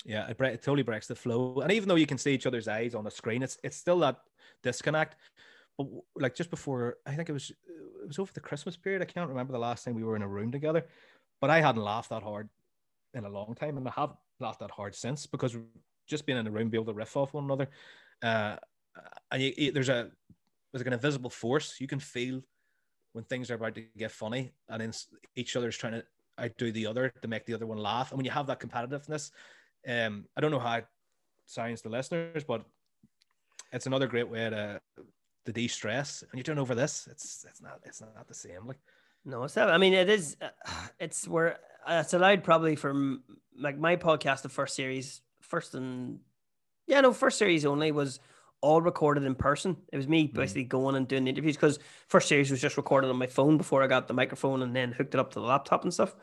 [0.05, 1.61] Yeah, it, it totally breaks the flow.
[1.61, 3.99] And even though you can see each other's eyes on the screen, it's it's still
[4.01, 4.19] that
[4.63, 5.17] disconnect.
[5.79, 9.01] But like just before, I think it was it was over the Christmas period.
[9.01, 10.87] I can't remember the last time we were in a room together,
[11.41, 12.51] but I hadn't laughed that hard
[13.17, 15.57] in a long time, and I have laughed that hard since because
[16.07, 17.69] just being in a room, be able to riff off one another.
[18.23, 18.57] Uh,
[19.31, 20.11] and you, you, there's a
[20.73, 22.43] there's like an invisible force you can feel
[23.13, 24.93] when things are about to get funny and then
[25.37, 26.05] each other's trying to
[26.41, 29.31] outdo the other to make the other one laugh and when you have that competitiveness
[29.89, 30.87] um i don't know how it
[31.47, 32.65] sounds to listeners but
[33.73, 34.81] it's another great way to
[35.45, 38.81] to de-stress and you're doing over this it's it's not it's not the same like
[39.25, 40.49] no not i mean it is uh,
[40.99, 43.22] it's where Uh, it's allowed probably from
[43.59, 46.18] like my podcast the first series first and
[46.87, 48.18] Yeah, no, first series only was
[48.61, 49.77] all recorded in person.
[49.92, 50.37] It was me mm-hmm.
[50.37, 53.57] basically going and doing the interviews because first series was just recorded on my phone
[53.57, 56.16] before I got the microphone and then hooked it up to the laptop and stuff.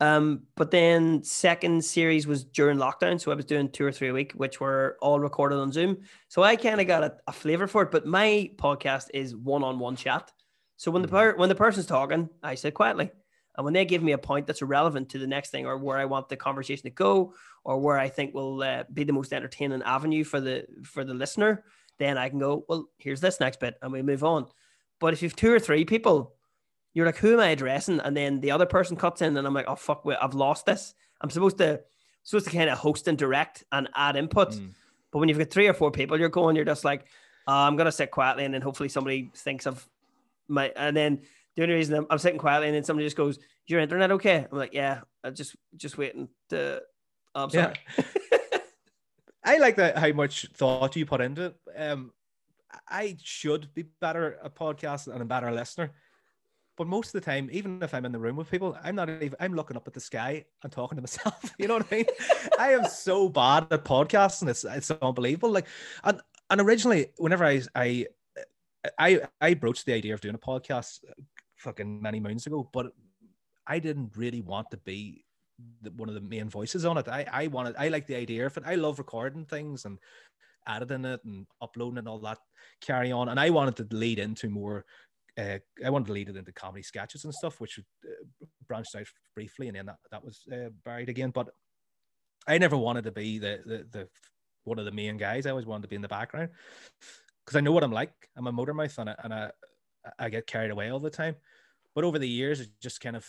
[0.00, 4.08] Um, but then second series was during lockdown, so I was doing two or three
[4.08, 5.98] a week, which were all recorded on Zoom.
[6.28, 7.92] So I kind of got a, a, flavor for it.
[7.92, 10.32] But my podcast is one-on-one chat.
[10.76, 11.16] So when the mm-hmm.
[11.16, 13.12] per- when the person's talking, I sit quietly,
[13.56, 15.98] and when they give me a point that's relevant to the next thing or where
[15.98, 17.34] I want the conversation to go,
[17.64, 21.14] or where I think will uh, be the most entertaining avenue for the for the
[21.14, 21.64] listener,
[21.98, 24.46] then I can go, well, here's this next bit, and we move on.
[24.98, 26.34] But if you've two or three people
[26.94, 28.00] you're like, who am I addressing?
[28.00, 30.66] And then the other person cuts in, and I'm like, oh fuck, wait, I've lost
[30.66, 30.94] this.
[31.20, 31.80] I'm supposed to
[32.24, 34.52] supposed to kind of host and direct and add input.
[34.52, 34.70] Mm.
[35.10, 37.06] But when you've got three or four people, you're going, you're just like,
[37.48, 39.88] oh, I'm gonna sit quietly, and then hopefully somebody thinks of
[40.48, 40.72] my.
[40.76, 41.22] And then
[41.56, 44.46] the only reason I'm, I'm sitting quietly, and then somebody just goes, "Your internet okay?"
[44.50, 46.82] I'm like, "Yeah, I'm just just waiting to."
[47.34, 47.74] Oh, I'm sorry.
[47.98, 48.04] Yeah.
[49.44, 51.56] I like that how much thought you put into it.
[51.76, 52.12] Um,
[52.88, 55.92] I should be better at podcasts and a better listener
[56.76, 59.08] but most of the time, even if I'm in the room with people, I'm not
[59.08, 61.54] even I'm looking up at the sky and talking to myself.
[61.58, 62.04] You know what I mean?
[62.58, 64.48] I am so bad at podcasting.
[64.48, 65.50] It's it's unbelievable.
[65.50, 65.66] Like
[66.02, 68.06] and and originally, whenever I I
[68.98, 71.00] I I broached the idea of doing a podcast
[71.62, 72.92] fucking many moons ago, but
[73.66, 75.24] I didn't really want to be
[75.80, 77.08] the, one of the main voices on it.
[77.08, 78.64] I I wanted I like the idea of it.
[78.66, 79.98] I love recording things and
[80.66, 82.38] editing it and uploading and all that
[82.80, 83.28] carry on.
[83.28, 84.84] And I wanted to lead into more
[85.38, 89.06] uh, I wanted to lead it into comedy sketches and stuff, which uh, branched out
[89.34, 91.30] briefly, and then that, that was uh, buried again.
[91.30, 91.48] But
[92.46, 94.08] I never wanted to be the, the the
[94.64, 95.46] one of the main guys.
[95.46, 96.50] I always wanted to be in the background
[97.44, 98.12] because I know what I'm like.
[98.36, 99.50] I'm a motor mouth, and I, and I
[100.18, 101.36] I get carried away all the time.
[101.94, 103.26] But over the years, it just kind of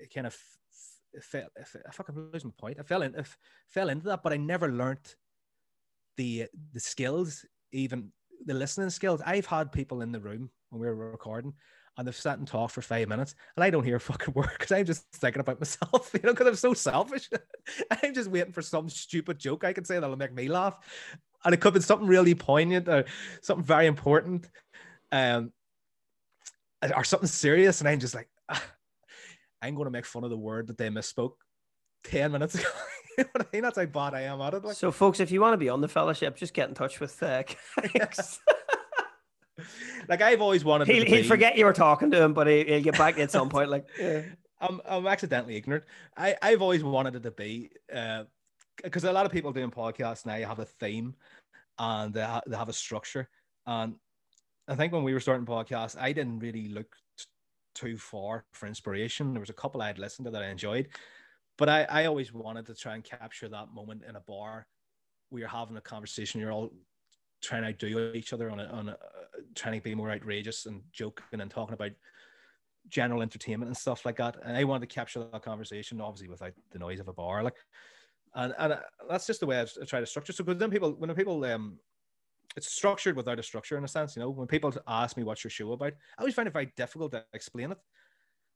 [0.00, 0.36] it kind of
[1.22, 1.48] fell.
[1.58, 2.78] I fucking lose my point.
[2.80, 3.24] I fell in, I
[3.68, 5.14] fell into that, but I never learned
[6.16, 8.12] the the skills, even
[8.44, 9.22] the listening skills.
[9.24, 11.54] I've had people in the room when we were recording,
[11.96, 14.50] and they've sat and talked for five minutes, and I don't hear a fucking word
[14.58, 17.28] because I'm just thinking about myself, you know, because I'm so selfish.
[18.02, 20.78] I'm just waiting for some stupid joke I can say that'll make me laugh,
[21.44, 23.04] and it could be something really poignant or
[23.42, 24.48] something very important,
[25.12, 25.52] um,
[26.94, 28.62] or something serious, and I'm just like, ah,
[29.62, 31.34] I'm going to make fun of the word that they misspoke
[32.04, 32.68] ten minutes ago.
[33.18, 33.62] I mean?
[33.62, 34.64] That's how bad I am at it.
[34.64, 34.76] Like.
[34.76, 37.22] So, folks, if you want to be on the fellowship, just get in touch with
[37.22, 37.44] uh,
[40.08, 40.88] like I've always wanted.
[40.88, 43.48] He'll, he'll forget you were talking to him, but he, will get back at some
[43.48, 43.70] point.
[43.70, 44.22] Like, yeah.
[44.60, 45.84] I'm I'm accidentally ignorant.
[46.16, 47.70] I I've always wanted it to be
[48.82, 51.14] because uh, a lot of people doing podcasts now have a theme
[51.78, 53.28] and they, ha- they have a structure.
[53.66, 53.94] And
[54.66, 57.24] I think when we were starting podcasts, I didn't really look t-
[57.74, 59.32] too far for inspiration.
[59.32, 60.88] There was a couple I had listened to that I enjoyed,
[61.58, 64.66] but I I always wanted to try and capture that moment in a bar
[65.28, 66.40] where you're having a conversation.
[66.40, 66.72] You're all
[67.42, 68.96] trying to outdo each other on a, on a,
[69.54, 71.90] trying to be more outrageous and joking and talking about
[72.88, 74.36] general entertainment and stuff like that.
[74.42, 77.56] And I wanted to capture that conversation, obviously without the noise of a bar, like,
[78.34, 80.32] and and uh, that's just the way I, I try to structure.
[80.32, 81.78] So, because then people, when people, um,
[82.56, 84.30] it's structured without a structure in a sense, you know.
[84.30, 87.24] When people ask me what's your show about, I always find it very difficult to
[87.32, 87.78] explain it.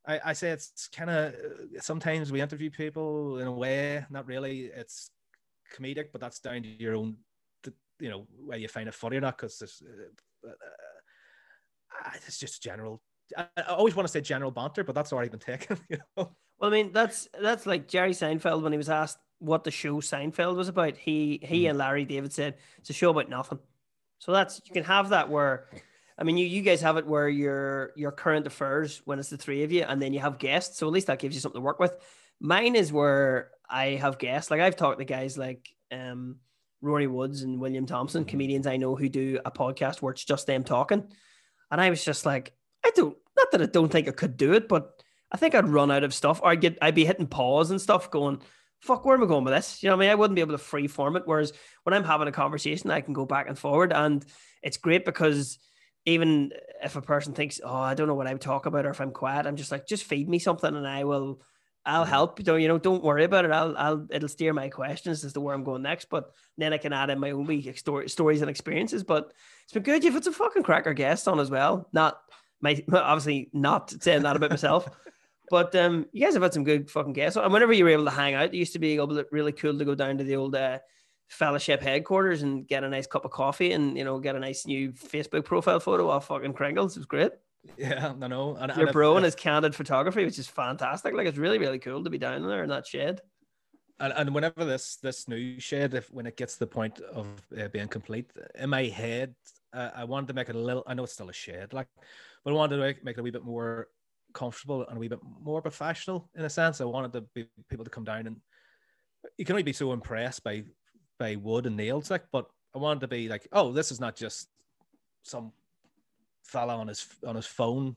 [0.06, 4.26] I, I say it's kind of uh, sometimes we interview people in a way, not
[4.26, 4.70] really.
[4.74, 5.10] It's
[5.76, 7.16] comedic, but that's down to your own
[8.00, 9.82] you know where you find it funny or not because it's,
[10.46, 13.02] uh, uh, it's just general.
[13.36, 15.78] I, I, always want to say general banter, but that's already been taken.
[15.88, 16.32] You know.
[16.58, 19.96] Well, I mean that's that's like Jerry Seinfeld when he was asked what the show
[19.96, 20.96] Seinfeld was about.
[20.96, 21.70] He he mm.
[21.70, 23.58] and Larry David said it's a show about nothing.
[24.18, 25.66] So that's you can have that where.
[26.20, 29.36] I mean, you, you guys have it where your your current affairs when it's the
[29.36, 30.78] three of you, and then you have guests.
[30.78, 31.94] So at least that gives you something to work with.
[32.40, 34.50] Mine is where I have guests.
[34.50, 36.38] Like I've talked to guys like um
[36.80, 38.30] Rory Woods and William Thompson, mm-hmm.
[38.30, 41.08] comedians I know who do a podcast where it's just them talking.
[41.70, 42.52] And I was just like,
[42.84, 45.68] I don't, not that I don't think I could do it, but I think I'd
[45.68, 48.40] run out of stuff or I'd get, I'd be hitting pause and stuff going,
[48.80, 49.82] fuck, where am I going with this?
[49.82, 50.12] You know what I mean?
[50.12, 51.24] I wouldn't be able to free form it.
[51.26, 51.52] Whereas
[51.84, 53.92] when I'm having a conversation, I can go back and forward.
[53.92, 54.24] And
[54.62, 55.58] it's great because
[56.06, 58.90] even if a person thinks, oh, I don't know what I would talk about or
[58.90, 61.40] if I'm quiet, I'm just like, just feed me something and I will
[61.88, 62.10] I'll mm-hmm.
[62.10, 62.42] help.
[62.42, 62.78] Don't you know?
[62.78, 63.50] Don't worry about it.
[63.50, 66.10] I'll, I'll, it'll steer my questions as to where I'm going next.
[66.10, 69.04] But then I can add in my own wee story, stories and experiences.
[69.04, 69.32] But
[69.64, 70.04] it's been good.
[70.04, 71.88] You've had some fucking cracker guests on as well.
[71.92, 72.18] Not
[72.60, 74.88] my, obviously not saying that about myself.
[75.50, 77.36] But um, you guys have had some good fucking guests.
[77.36, 78.98] And whenever you were able to hang out, it used to be
[79.30, 80.78] really cool to go down to the old uh,
[81.28, 84.66] fellowship headquarters and get a nice cup of coffee and you know get a nice
[84.66, 86.96] new Facebook profile photo of fucking Kringles.
[86.96, 87.32] It was great.
[87.76, 88.56] Yeah, I know.
[88.58, 91.14] And, Your and bro and his candid photography, which is fantastic.
[91.14, 93.20] Like it's really, really cool to be down there in that shed.
[94.00, 97.26] and, and whenever this this new shed, if when it gets to the point of
[97.58, 99.34] uh, being complete, in my head,
[99.72, 100.82] uh, I wanted to make it a little.
[100.86, 101.88] I know it's still a shed, like,
[102.44, 103.88] but I wanted to make, make it a wee bit more
[104.38, 106.80] comfortable and a wee bit more professional in a sense.
[106.80, 108.36] I wanted to be people to come down and
[109.36, 110.64] you can only be so impressed by
[111.18, 112.24] by wood and nails, like.
[112.30, 114.48] But I wanted to be like, oh, this is not just
[115.22, 115.52] some
[116.44, 117.96] fella on his on his phone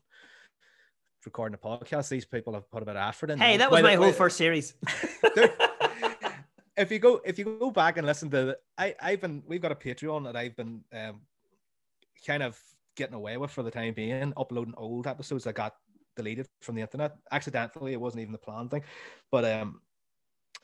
[1.24, 2.08] recording a podcast.
[2.08, 3.38] These people have put a bit of effort in.
[3.38, 4.74] Hey, that was my whole first series.
[6.76, 9.62] if you go if you go back and listen to the, I I've been we've
[9.62, 11.20] got a Patreon that I've been um,
[12.26, 12.58] kind of
[12.96, 15.76] getting away with for the time being, uploading old episodes that got
[16.16, 17.92] deleted from the internet accidentally.
[17.92, 18.82] It wasn't even the plan thing,
[19.30, 19.80] but um,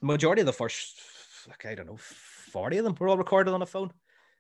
[0.01, 1.01] majority of the first,
[1.49, 3.93] like, I don't know, forty of them were all recorded on a phone,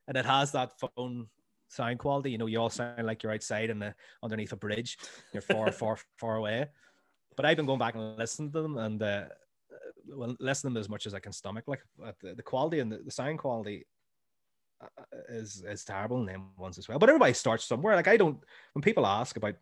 [0.06, 1.28] and it has that phone
[1.68, 2.30] sound quality.
[2.30, 4.98] You know, you all sound like you're outside and underneath a bridge.
[5.32, 6.66] You're far, far, far away.
[7.36, 9.24] But I've been going back and listening to them, and uh,
[10.08, 11.64] well, listen to them as much as I can stomach.
[11.66, 11.82] Like
[12.20, 13.86] the, the quality and the, the sound quality
[14.82, 14.86] uh,
[15.28, 16.98] is is terrible in them ones as well.
[16.98, 17.96] But everybody starts somewhere.
[17.96, 18.38] Like I don't
[18.72, 19.54] when people ask about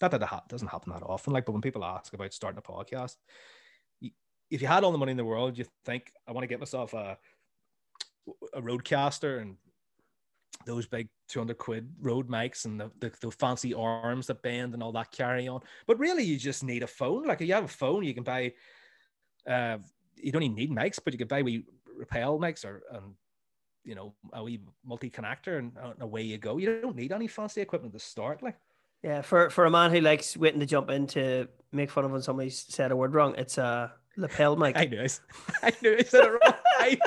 [0.00, 1.32] not that it ha- doesn't happen that often.
[1.32, 3.16] Like, but when people ask about starting a podcast,
[4.50, 6.60] if you had all the money in the world, you think I want to get
[6.60, 7.18] myself a
[8.54, 9.56] a RODECaster and
[10.66, 14.82] those big 200 quid Rode mics and the, the, the, fancy arms that bend and
[14.82, 15.60] all that carry on.
[15.86, 17.26] But really, you just need a phone.
[17.26, 18.52] Like, if you have a phone, you can buy,
[19.48, 19.78] uh,
[20.16, 21.64] you don't even need mics, but you can buy wee
[21.98, 23.14] rappel mics or, and,
[23.84, 26.56] you know, a wee multi connector and away you go.
[26.56, 28.42] You don't need any fancy equipment to start.
[28.42, 28.56] Like,
[29.04, 32.10] yeah, for, for a man who likes waiting to jump in to make fun of
[32.10, 34.78] when somebody said a word wrong, it's a lapel mic.
[34.78, 35.08] I knew I,
[35.62, 36.54] I knew I said it wrong.
[36.78, 36.98] I,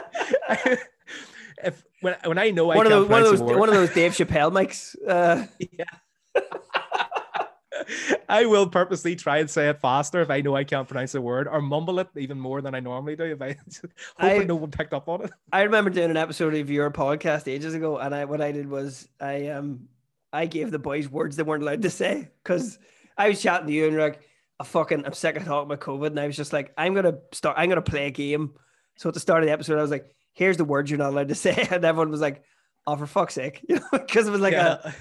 [0.47, 0.77] I,
[1.63, 3.93] if when when I know one I of those one of those one of those
[3.95, 4.95] Dave Chappelle mics.
[5.07, 5.47] Uh...
[5.59, 5.85] Yeah.
[8.29, 11.21] I will purposely try and say it faster if I know I can't pronounce a
[11.21, 13.23] word or mumble it even more than I normally do.
[13.23, 13.55] If I
[14.17, 15.31] I, no one picked up on it.
[15.51, 18.69] I remember doing an episode of your podcast ages ago, and I what I did
[18.69, 19.87] was I um
[20.31, 22.77] I gave the boys words they weren't allowed to say because
[23.17, 24.19] I was chatting to you and you're like,
[24.59, 27.19] I fucking I'm sick of talking about COVID, and I was just like, I'm gonna
[27.31, 28.53] start, I'm gonna play a game.
[28.97, 31.09] So at the start of the episode, I was like, here's the words you're not
[31.09, 31.67] allowed to say.
[31.71, 32.43] And everyone was like,
[32.85, 33.63] oh, for fuck's sake.
[33.69, 34.77] You know, because it was like yeah.
[34.83, 34.93] a,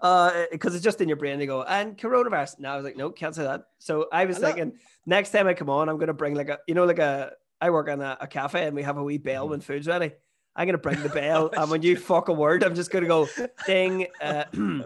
[0.00, 1.38] uh, because it's just in your brain.
[1.38, 2.58] They go, and coronavirus.
[2.58, 3.64] Now I was like, no, can't say that.
[3.78, 6.48] So I was I thinking, next time I come on, I'm going to bring like
[6.48, 9.02] a, you know, like a, I work on a, a cafe and we have a
[9.02, 9.52] wee bell mm-hmm.
[9.52, 10.12] when food's ready.
[10.56, 11.50] I'm to bring the bell.
[11.56, 13.28] and when you fuck a word, I'm just to go
[13.66, 14.08] ding.
[14.20, 14.44] Uh,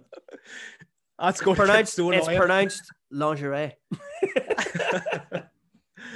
[1.19, 3.73] That's going pronounced, so It's pronounced lingerie.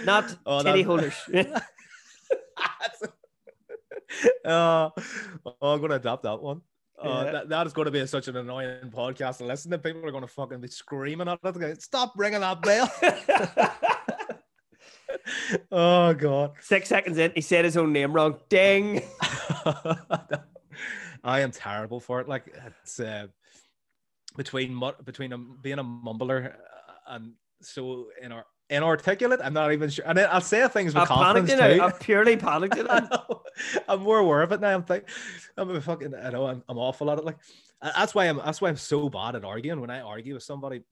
[0.05, 1.15] Not oh, titty holders.
[4.45, 4.93] uh, oh,
[5.63, 6.61] I'm gonna adopt that one.
[7.03, 7.33] Uh, yeah.
[7.33, 9.79] that, that is going to be such an annoying podcast to listen to.
[9.79, 11.83] People are going to fucking be screaming at it.
[11.83, 13.91] Stop ringing that bell.
[15.73, 16.53] Oh god.
[16.61, 18.39] Six seconds in, he said his own name wrong.
[18.49, 19.03] Ding.
[21.25, 22.29] I am terrible for it.
[22.29, 23.29] Like it's uh,
[24.37, 26.55] between between a, being a mumbler
[27.07, 29.41] and so in our inarticulate.
[29.43, 30.05] I'm not even sure.
[30.07, 31.83] And I'll say things with I confidence too.
[31.83, 32.79] I'm purely panicked.
[33.89, 34.75] I'm more aware of it now.
[34.75, 35.09] I'm thinking,
[35.57, 37.25] I'm a fucking, I know I'm, I'm awful at it.
[37.25, 37.39] Like
[37.83, 39.81] that's why I'm, that's why I'm so bad at arguing.
[39.81, 40.83] When I argue with somebody,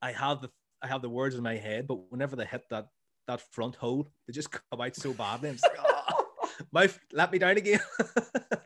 [0.00, 2.88] I have the, I have the words in my head, but whenever they hit that,
[3.26, 5.50] that front hole, they just come out so badly.
[5.50, 6.26] I'm like, oh,
[6.72, 7.80] my, let me down again.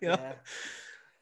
[0.01, 0.19] you know?
[0.21, 0.33] Yeah.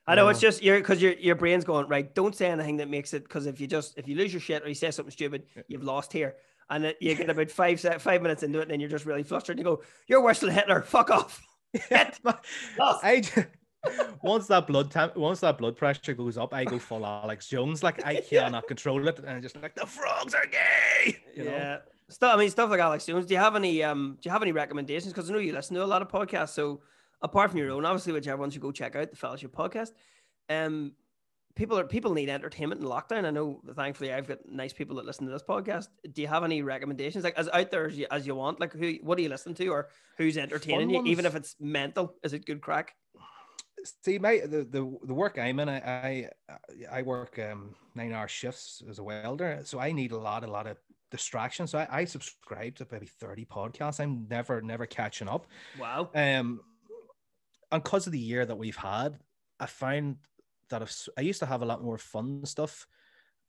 [0.06, 0.42] I know it's uh.
[0.42, 2.14] just your because your your brain's going right.
[2.14, 4.62] Don't say anything that makes it because if you just if you lose your shit
[4.62, 6.34] or you say something stupid, you've lost here
[6.70, 9.58] and you get about five five minutes into it, and then you're just really flustered.
[9.58, 10.82] And you go, "You're worse than Hitler.
[10.82, 11.42] Fuck off."
[11.82, 13.22] I
[14.22, 17.82] once that blood temp, once that blood pressure goes up, I go full Alex Jones.
[17.82, 21.16] Like I cannot control it, and I'm just like the frogs are gay.
[21.34, 21.78] You yeah.
[22.10, 22.34] Stuff.
[22.34, 23.26] I mean, stuff like Alex Jones.
[23.26, 23.82] Do you have any?
[23.82, 25.12] Um, do you have any recommendations?
[25.12, 26.50] Because I know you listen to a lot of podcasts.
[26.50, 26.82] So
[27.22, 29.92] apart from your own, obviously, which everyone should go check out the Fellowship podcast.
[30.50, 30.92] Um,
[31.56, 33.24] people are people need entertainment in lockdown.
[33.24, 35.88] I know, thankfully, I've got nice people that listen to this podcast.
[36.12, 38.60] Do you have any recommendations, like as out there as you, as you want?
[38.60, 39.88] Like, who, what do you listen to, or
[40.18, 42.14] who's entertaining you, even if it's mental?
[42.22, 42.94] Is it good crack?
[44.02, 46.28] See, my the the, the work I'm in, I I,
[46.90, 50.46] I work um, nine hour shifts as a welder, so I need a lot a
[50.46, 50.76] lot of
[51.14, 51.68] distraction.
[51.68, 54.00] So I, I subscribe to maybe thirty podcasts.
[54.00, 55.46] I'm never never catching up.
[55.79, 56.11] Wow.
[56.12, 56.61] Um,
[57.70, 59.20] and because of the year that we've had,
[59.61, 60.16] I find
[60.70, 62.88] that I've, I used to have a lot more fun stuff,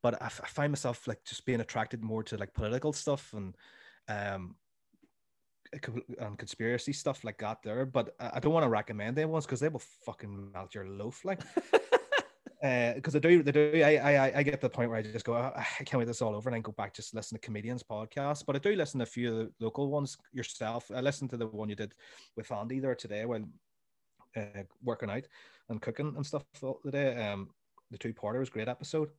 [0.04, 3.56] but I, I find myself like just being attracted more to like political stuff and
[4.08, 4.56] um
[6.20, 7.88] and conspiracy stuff like that there.
[7.88, 11.26] But I don't want to recommend them ones because they will fucking melt your loaf
[11.26, 11.42] like.
[12.96, 13.82] because uh, they do, they do.
[13.84, 16.08] I, I, I get to the point where I just go, oh, I can't wait
[16.08, 18.44] this all over, and then go back just listen to comedians' podcasts.
[18.46, 20.90] But I do listen to a few of the local ones yourself.
[20.96, 21.94] I listened to the one you did
[22.36, 23.44] with Andy there today while
[24.36, 25.28] uh, working out
[25.70, 26.44] and cooking and stuff
[26.84, 27.28] today.
[27.28, 27.50] Um,
[27.92, 29.10] the two parter was great episode.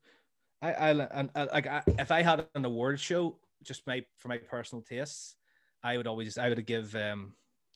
[0.60, 4.38] I, I and like I, if I had an award show, just my for my
[4.38, 5.36] personal tastes,
[5.84, 7.34] I would always I would give um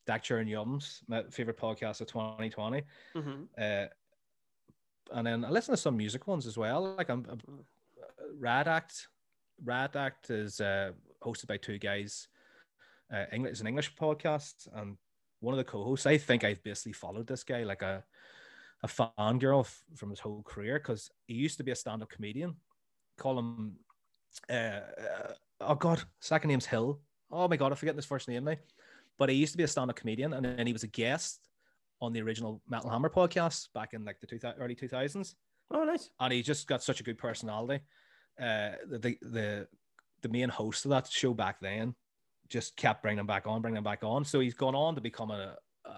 [0.09, 2.83] Dacture and Yums my favorite podcast of 2020.
[3.15, 3.43] Mm-hmm.
[3.57, 3.87] Uh,
[5.13, 6.95] and then I listen to some music ones as well.
[6.97, 7.27] Like I'm,
[8.39, 9.09] Rad Act.
[9.63, 12.29] Rad Act is uh, hosted by two guys.
[13.13, 14.97] Uh, English is an English podcast, and
[15.41, 16.07] one of the co-hosts.
[16.07, 18.05] I think I've basically followed this guy like a
[18.83, 22.57] a fangirl f- from his whole career because he used to be a stand-up comedian.
[23.19, 23.77] Call him.
[24.49, 27.01] Uh, uh, oh God, second name's Hill.
[27.31, 28.57] Oh my God, I forget his first name now.
[29.19, 31.50] But he used to be a stand-up comedian, and then he was a guest
[32.01, 35.35] on the original Metal Hammer podcast back in like the two, early 2000s.
[35.71, 36.11] Oh, nice.
[36.19, 37.83] And he just got such a good personality.
[38.41, 39.69] Uh, the, the,
[40.23, 41.95] the main host of that show back then
[42.49, 44.25] just kept bringing him back on, bringing him back on.
[44.25, 45.91] So he's gone on to become a, a,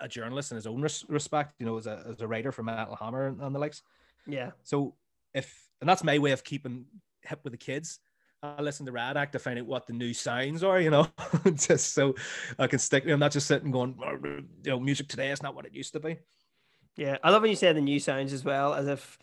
[0.00, 2.62] a journalist in his own res- respect, you know, as a, as a writer for
[2.62, 3.82] Metal Hammer and, and the likes.
[4.26, 4.50] Yeah.
[4.62, 4.94] So
[5.34, 6.84] if, and that's my way of keeping
[7.22, 7.98] hip with the kids
[8.42, 11.06] I listen to Rad Act to find out what the new sounds are, you know,
[11.54, 12.14] just so
[12.58, 13.06] I can stick.
[13.06, 13.96] I'm not just sitting going,
[14.64, 16.18] you know, music today is not what it used to be.
[16.96, 19.18] Yeah, I love when you say the new sounds as well, as if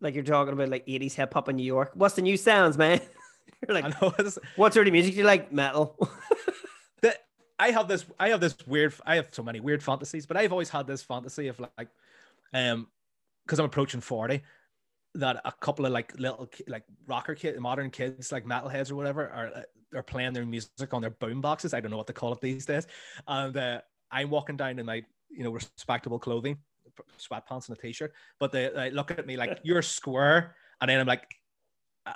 [0.00, 1.92] like you're talking about like 80s hip hop in New York.
[1.94, 3.00] What's the new sounds, man?
[3.66, 4.12] you're like, I know.
[4.56, 5.50] what sort of music do you like?
[5.50, 5.96] Metal.
[7.00, 7.16] the,
[7.58, 8.04] I have this.
[8.18, 8.94] I have this weird.
[9.06, 11.88] I have so many weird fantasies, but I've always had this fantasy of like,
[12.52, 12.88] um,
[13.44, 14.42] because I'm approaching forty,
[15.14, 19.28] that a couple of like little like rocker kid modern kids like metalheads or whatever
[19.28, 22.12] are uh, are playing their music on their boom boxes i don't know what to
[22.12, 22.86] call it these days
[23.26, 23.80] and uh,
[24.12, 26.56] i'm walking down in my you know respectable clothing
[27.18, 31.00] sweatpants and a t-shirt but they, they look at me like you're square and then
[31.00, 31.26] i'm like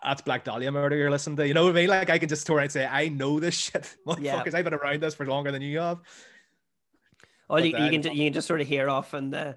[0.03, 1.47] that's Black Dahlia murder you're listening to.
[1.47, 1.89] You know what I mean?
[1.89, 4.23] Like I can just turn and say, I know this shit, motherfuckers.
[4.23, 4.43] Yeah.
[4.55, 5.99] I've been around this for longer than you have.
[7.51, 9.57] Oh, you, you, can you can just sort of hear off in the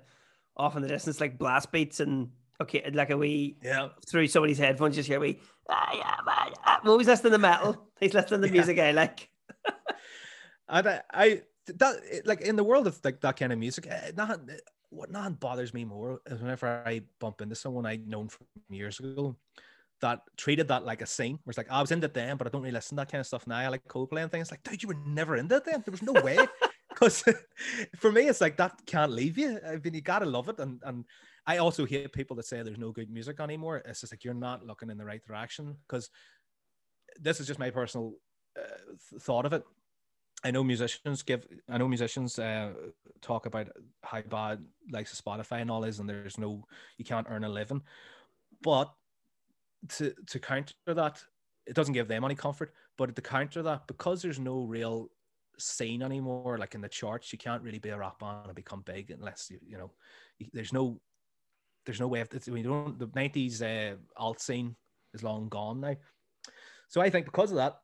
[0.58, 2.30] off in the distance like blast beats and
[2.62, 5.40] okay, like a wee yeah through somebody's headphones, just hear we
[5.70, 6.80] ah, yeah, man, ah.
[6.86, 7.88] always listening to metal.
[8.00, 9.30] He's listening to the music I like.
[10.70, 11.42] and I, I
[11.76, 14.40] that like in the world of like that kind of music, eh, not
[14.90, 19.00] what not bothers me more is whenever I bump into someone I'd known from years
[19.00, 19.36] ago
[20.02, 21.40] that treated that like a scene.
[21.44, 23.20] Where it's like I was into them, but I don't really listen to that kind
[23.20, 23.58] of stuff now.
[23.58, 24.52] I like Coldplay and things.
[24.52, 25.84] Like, dude, you were never into them.
[25.86, 26.38] There was no way.
[26.90, 27.24] Because
[27.98, 29.60] for me, it's like that can't leave you.
[29.64, 31.06] I mean, you gotta love it, and and
[31.48, 33.78] I also hate people that say there's no good music anymore.
[33.86, 36.10] It's just like you're not looking in the right direction because
[37.20, 38.14] this is just my personal
[38.60, 39.64] uh, thought of it.
[40.44, 41.48] I know musicians give.
[41.70, 42.74] I know musicians uh,
[43.22, 43.70] talk about
[44.04, 46.64] how bad like Spotify and all is, and there's no
[46.98, 47.82] you can't earn a living.
[48.62, 48.94] But
[49.96, 51.24] to to counter that,
[51.66, 52.74] it doesn't give them any comfort.
[52.98, 55.10] But to counter that, because there's no real
[55.58, 58.82] scene anymore, like in the charts, you can't really be a rock band and become
[58.82, 59.92] big unless you you know.
[60.54, 61.02] There's no
[61.88, 64.76] there's no way of we don't the 90s uh, alt scene
[65.14, 65.96] is long gone now.
[66.90, 67.80] So I think because of that,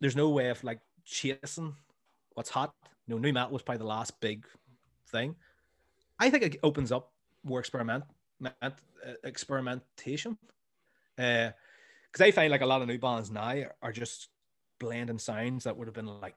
[0.00, 1.74] there's no way of like chasing
[2.34, 2.74] what's hot.
[3.06, 4.46] You know, nu metal was probably the last big
[5.08, 5.34] thing.
[6.18, 8.04] I think it opens up more experiment
[8.44, 8.70] uh,
[9.24, 10.36] experimentation.
[11.16, 14.28] Because uh, I find like a lot of new bands now are just
[14.78, 16.36] blending sounds that would have been like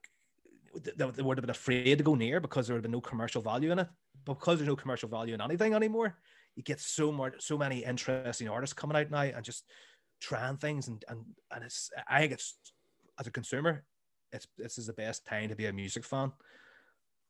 [0.96, 3.42] they would have been afraid to go near because there would have been no commercial
[3.42, 3.88] value in it.
[4.26, 6.18] But because there's no commercial value in anything anymore,
[6.58, 9.64] you get so much, so many interesting artists coming out now and just
[10.20, 10.88] trying things.
[10.88, 12.56] And and and it's I think it's
[13.20, 13.84] as a consumer,
[14.34, 16.32] it's this is the best time to be a music fan.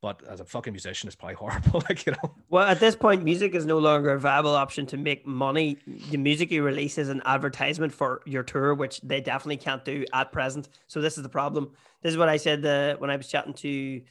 [0.01, 1.83] But as a fucking musician, it's probably horrible.
[1.89, 2.35] like you know.
[2.49, 5.77] Well, at this point, music is no longer a viable option to make money.
[6.09, 10.05] The music you release is an advertisement for your tour, which they definitely can't do
[10.13, 10.69] at present.
[10.87, 11.71] So this is the problem.
[12.01, 14.01] This is what I said uh, when I was chatting to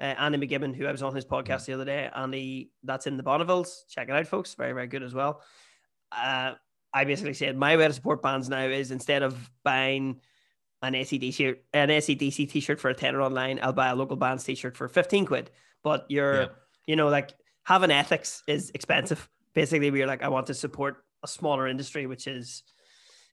[0.00, 2.08] uh, Andy McGibbon, who I was on his podcast the other day.
[2.14, 3.88] Andy, that's in the Bonnevilles.
[3.88, 4.54] Check it out, folks.
[4.54, 5.42] Very, very good as well.
[6.12, 6.52] Uh,
[6.92, 10.20] I basically said my way to support bands now is instead of buying
[10.82, 14.44] an ACDC shirt, an ACDC t-shirt for a tenner online, I'll buy a local band's
[14.44, 15.50] t-shirt for 15 quid.
[15.82, 16.48] But you're, yeah.
[16.86, 17.34] you know, like
[17.64, 19.28] having ethics is expensive.
[19.54, 22.62] Basically, we're like, I want to support a smaller industry, which is,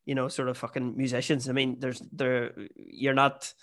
[0.05, 1.47] you know, sort of fucking musicians.
[1.47, 3.53] I mean, there's there, you're not,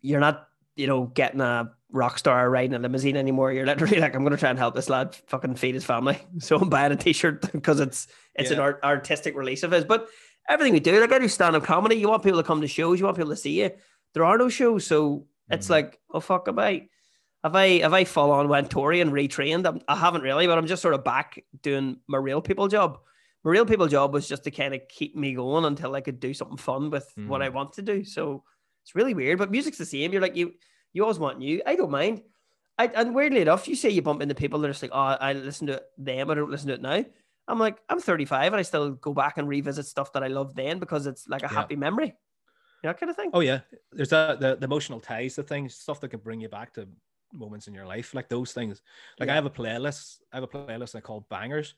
[0.00, 0.46] you're not
[0.76, 3.52] you know, getting a rock star riding a limousine anymore.
[3.52, 6.18] You're literally like, I'm going to try and help this lad fucking feed his family.
[6.38, 8.56] So I'm buying a t-shirt because it's it's yeah.
[8.56, 9.84] an art, artistic release of his.
[9.84, 10.08] But
[10.48, 11.96] everything we do, like I do stand-up comedy.
[11.96, 12.98] You want people to come to shows.
[12.98, 13.70] You want people to see you.
[14.14, 15.70] There are no shows, so it's mm.
[15.70, 16.88] like, oh fuck, goodbye.
[17.44, 19.66] have I have I full on went Tory and retrained?
[19.66, 22.98] I'm, I haven't really, but I'm just sort of back doing my real people job.
[23.44, 26.20] My real people job was just to kind of keep me going until I could
[26.20, 27.28] do something fun with mm.
[27.28, 28.04] what I want to do.
[28.04, 28.44] So
[28.82, 30.12] it's really weird, but music's the same.
[30.12, 30.54] You're like you
[30.92, 31.62] you always want new.
[31.66, 32.22] I don't mind.
[32.78, 35.16] I, and weirdly enough, you say you bump into people that are just like, oh,
[35.20, 37.04] I listen to them, I don't listen to it now.
[37.46, 40.56] I'm like, I'm 35 and I still go back and revisit stuff that I loved
[40.56, 41.52] then because it's like a yeah.
[41.52, 42.14] happy memory.
[42.82, 43.30] You know, kind of thing.
[43.34, 43.60] Oh yeah.
[43.92, 46.88] There's that the, the emotional ties to things, stuff that can bring you back to
[47.34, 48.80] moments in your life, like those things.
[49.18, 49.32] Like yeah.
[49.32, 51.74] I have a playlist, I have a playlist I call Bangers.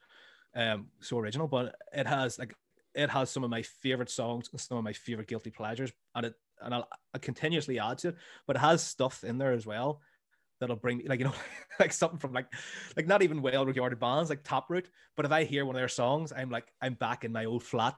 [0.55, 2.55] Um, so original, but it has like
[2.94, 6.26] it has some of my favorite songs and some of my favorite guilty pleasures, and
[6.26, 9.66] it and I'll, I'll continuously add to it, but it has stuff in there as
[9.66, 10.00] well
[10.62, 11.34] that'll bring like you know
[11.80, 12.46] like something from like
[12.96, 14.88] like not even well regarded bands like Taproot.
[15.16, 17.64] But if I hear one of their songs, I'm like I'm back in my old
[17.64, 17.96] flat,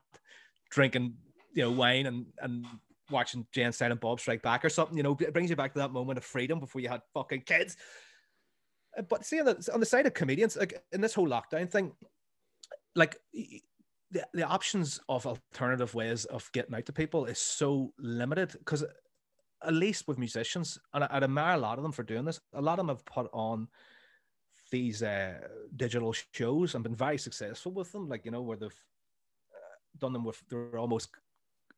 [0.71, 1.15] drinking
[1.53, 2.65] you know wine and and
[3.11, 4.97] watching Jay and Silent Bob Strike Back or something.
[4.97, 7.43] You know, it brings you back to that moment of freedom before you had fucking
[7.43, 7.77] kids.
[9.09, 11.93] But seeing that on the side of comedians, like in this whole lockdown thing,
[12.95, 13.17] like
[14.11, 18.85] the, the options of alternative ways of getting out to people is so limited because
[19.67, 22.41] at least with musicians, and I, would admire a lot of them for doing this.
[22.53, 23.69] A lot of them have put on
[24.71, 25.35] these uh,
[25.77, 28.09] digital shows and been very successful with them.
[28.09, 28.69] Like you know, where they've
[29.55, 31.11] uh, done them with they're almost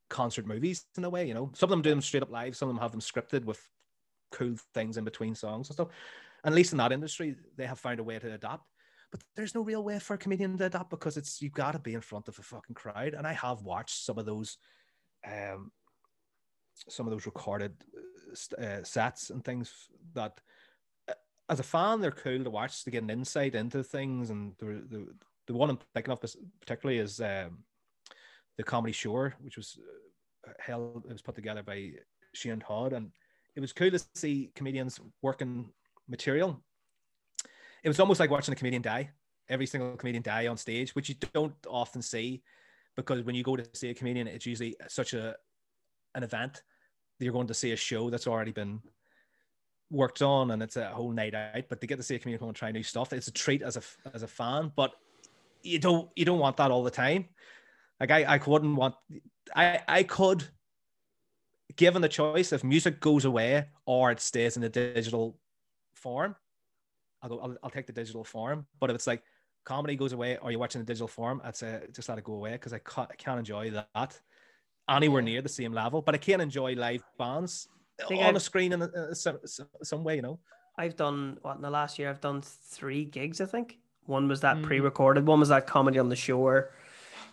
[0.09, 1.27] concert movies in a way.
[1.27, 2.57] You know, some of them do them straight up live.
[2.57, 3.61] Some of them have them scripted with
[4.33, 5.89] cool things in between songs and stuff.
[6.45, 8.65] And at least in that industry, they have found a way to adapt.
[9.11, 11.79] But there's no real way for a comedian to adapt because it's you've got to
[11.79, 13.15] be in front of a fucking crowd.
[13.15, 14.59] And I have watched some of those
[15.27, 15.71] um,
[16.89, 17.73] some of those recorded
[18.61, 19.73] uh, sets and things
[20.15, 20.41] that
[21.09, 21.15] uh,
[21.49, 24.85] as a fan they're cool to watch to get an insight into things and the
[24.91, 25.07] the,
[25.47, 26.21] the one i'm thinking of
[26.61, 27.59] particularly is um,
[28.59, 29.79] the comedy shore which was
[30.47, 31.91] uh, held it was put together by
[32.35, 33.11] shane todd and
[33.55, 35.71] it was cool to see comedians working
[36.09, 36.63] material
[37.87, 39.09] it was almost like watching a comedian die
[39.49, 42.43] every single comedian die on stage which you don't often see
[42.97, 45.37] because when you go to see a comedian it's usually such a
[46.17, 46.63] an event,
[47.21, 48.81] you're going to see a show that's already been
[49.91, 51.65] worked on and it's a whole night out.
[51.69, 53.63] But to get to see a comedian come and try new stuff, it's a treat
[53.63, 53.83] as a
[54.13, 54.73] as a fan.
[54.75, 54.93] But
[55.63, 57.27] you don't you don't want that all the time.
[58.01, 58.97] Like I, I wouldn't want
[59.55, 60.49] I I could
[61.77, 65.39] given the choice if music goes away or it stays in the digital
[65.95, 66.35] form,
[67.23, 68.67] I'll go I'll, I'll take the digital form.
[68.81, 69.23] But if it's like
[69.65, 72.35] comedy goes away or you're watching the digital form, I'd say just let it go
[72.35, 74.21] away because I can't, I can't enjoy that
[74.89, 76.03] anywhere near the same level.
[76.03, 77.69] But I can enjoy live bands
[78.11, 79.39] on I've, a screen in some,
[79.83, 80.39] some way, you know.
[80.79, 82.11] I've done what in the last year.
[82.11, 83.79] I've done three gigs, I think.
[84.05, 84.63] One was that mm.
[84.63, 85.27] pre-recorded.
[85.27, 86.71] One was that comedy on the shore.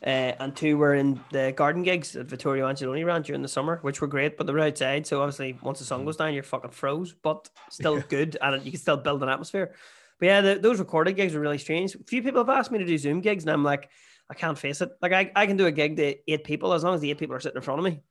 [0.05, 3.79] Uh, and two were in the garden gigs at Vittorio Angeloni ran during the summer,
[3.83, 5.07] which were great, but they were outside.
[5.07, 6.05] So obviously, once the sun mm.
[6.05, 9.73] goes down, you're fucking froze, but still good, and you can still build an atmosphere.
[10.19, 11.95] But yeah, the, those recorded gigs were really strange.
[11.95, 13.89] A few people have asked me to do Zoom gigs, and I'm like,
[14.29, 14.89] I can't face it.
[15.01, 17.19] Like I, I can do a gig to eight people as long as the eight
[17.19, 18.01] people are sitting in front of me.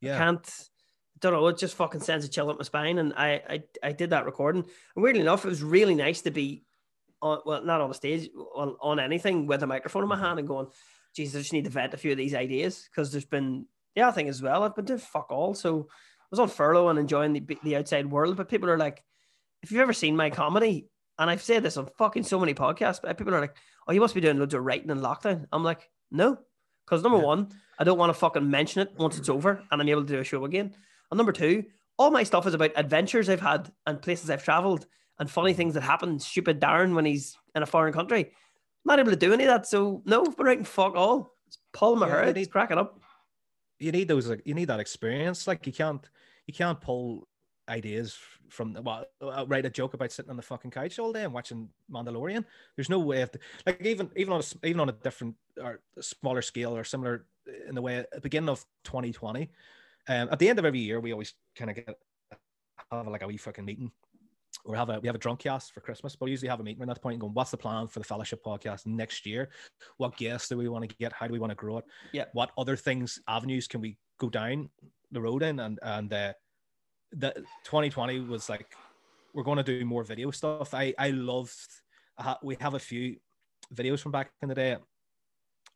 [0.00, 0.16] Yeah.
[0.16, 0.68] I can't
[1.22, 2.98] don't know, it just fucking sends a chill up my spine.
[2.98, 4.64] And I, I I did that recording.
[4.94, 6.64] And weirdly enough, it was really nice to be
[7.22, 10.38] on well, not on a stage, on, on anything with a microphone in my hand
[10.40, 10.66] and going,
[11.14, 12.88] Jesus, I just need to vet a few of these ideas.
[12.90, 15.54] Because there's been the other thing as well, I've been doing fuck all.
[15.54, 18.36] So I was on furlough and enjoying the the outside world.
[18.36, 19.02] But people are like,
[19.62, 20.88] if you've ever seen my comedy,
[21.18, 23.56] and I've said this on fucking so many podcasts, but people are like,
[23.86, 25.46] oh, you must be doing loads of writing in lockdown.
[25.52, 26.38] I'm like, no.
[26.84, 27.24] Because number yeah.
[27.24, 27.48] one,
[27.78, 30.20] I don't want to fucking mention it once it's over and I'm able to do
[30.20, 30.74] a show again.
[31.10, 31.64] And number two,
[31.98, 34.86] all my stuff is about adventures I've had and places I've traveled
[35.18, 36.18] and funny things that happen.
[36.18, 38.32] Stupid Darren when he's in a foreign country.
[38.84, 39.66] Not able to do any of that.
[39.66, 41.34] So no, but writing fuck all.
[41.46, 42.32] It's pulling my yeah.
[42.34, 43.00] It's cracking up.
[43.78, 44.28] You need those.
[44.28, 45.46] Like, you need that experience.
[45.46, 46.08] Like you can't.
[46.46, 47.28] You can't pull
[47.68, 48.18] ideas
[48.48, 51.32] from well, I'll write a joke about sitting on the fucking couch all day and
[51.32, 52.44] watching Mandalorian.
[52.76, 55.80] There's no way of the, like even even on a, even on a different or
[56.00, 57.26] smaller scale or similar
[57.68, 59.50] in the way at the beginning of 2020.
[60.08, 61.96] Um, at the end of every year, we always kind of get
[62.90, 63.90] have like a wee fucking meeting.
[64.64, 66.62] We have a we have a drunk cast for Christmas, but we usually have a
[66.62, 69.50] meeting at that point and going, what's the plan for the fellowship podcast next year?
[69.96, 71.12] What guests do we want to get?
[71.12, 71.84] How do we want to grow it?
[72.12, 72.26] Yeah.
[72.32, 74.70] What other things, avenues can we go down
[75.10, 75.58] the road in?
[75.58, 76.32] And and uh,
[77.14, 78.76] that 2020 was like
[79.34, 80.74] we're going to do more video stuff.
[80.74, 81.68] I I loved.
[82.16, 83.16] Uh, we have a few
[83.74, 84.76] videos from back in the day,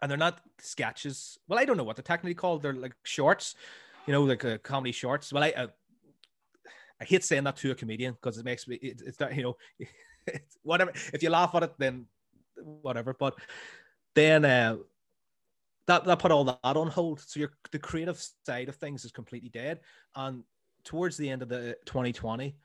[0.01, 1.39] and they're not sketches.
[1.49, 2.63] Well, I don't know what they're technically called.
[2.63, 3.55] They're like shorts,
[4.07, 5.33] you know, like uh, comedy shorts.
[5.33, 5.67] Well, I uh,
[7.01, 9.43] I hate saying that to a comedian because it makes me it, it's that you
[9.43, 9.57] know
[10.63, 10.93] whatever.
[11.13, 12.07] If you laugh at it, then
[12.57, 13.15] whatever.
[13.15, 13.35] But
[14.15, 14.77] then uh,
[15.87, 17.21] that that put all that on hold.
[17.21, 19.81] So your the creative side of things is completely dead,
[20.15, 20.43] and
[20.85, 22.57] towards the end of the 2020,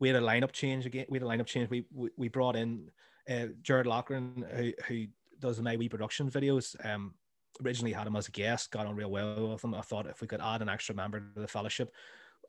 [0.00, 1.06] we had a lineup change again.
[1.08, 1.70] We had a lineup change.
[1.70, 2.90] We we, we brought in
[3.30, 5.06] uh, Jared Lochran, who who
[5.40, 6.74] does My Wee production videos.
[6.84, 7.14] Um,
[7.64, 9.74] originally had him as a guest, got on real well with him.
[9.74, 11.92] I thought if we could add an extra member to the fellowship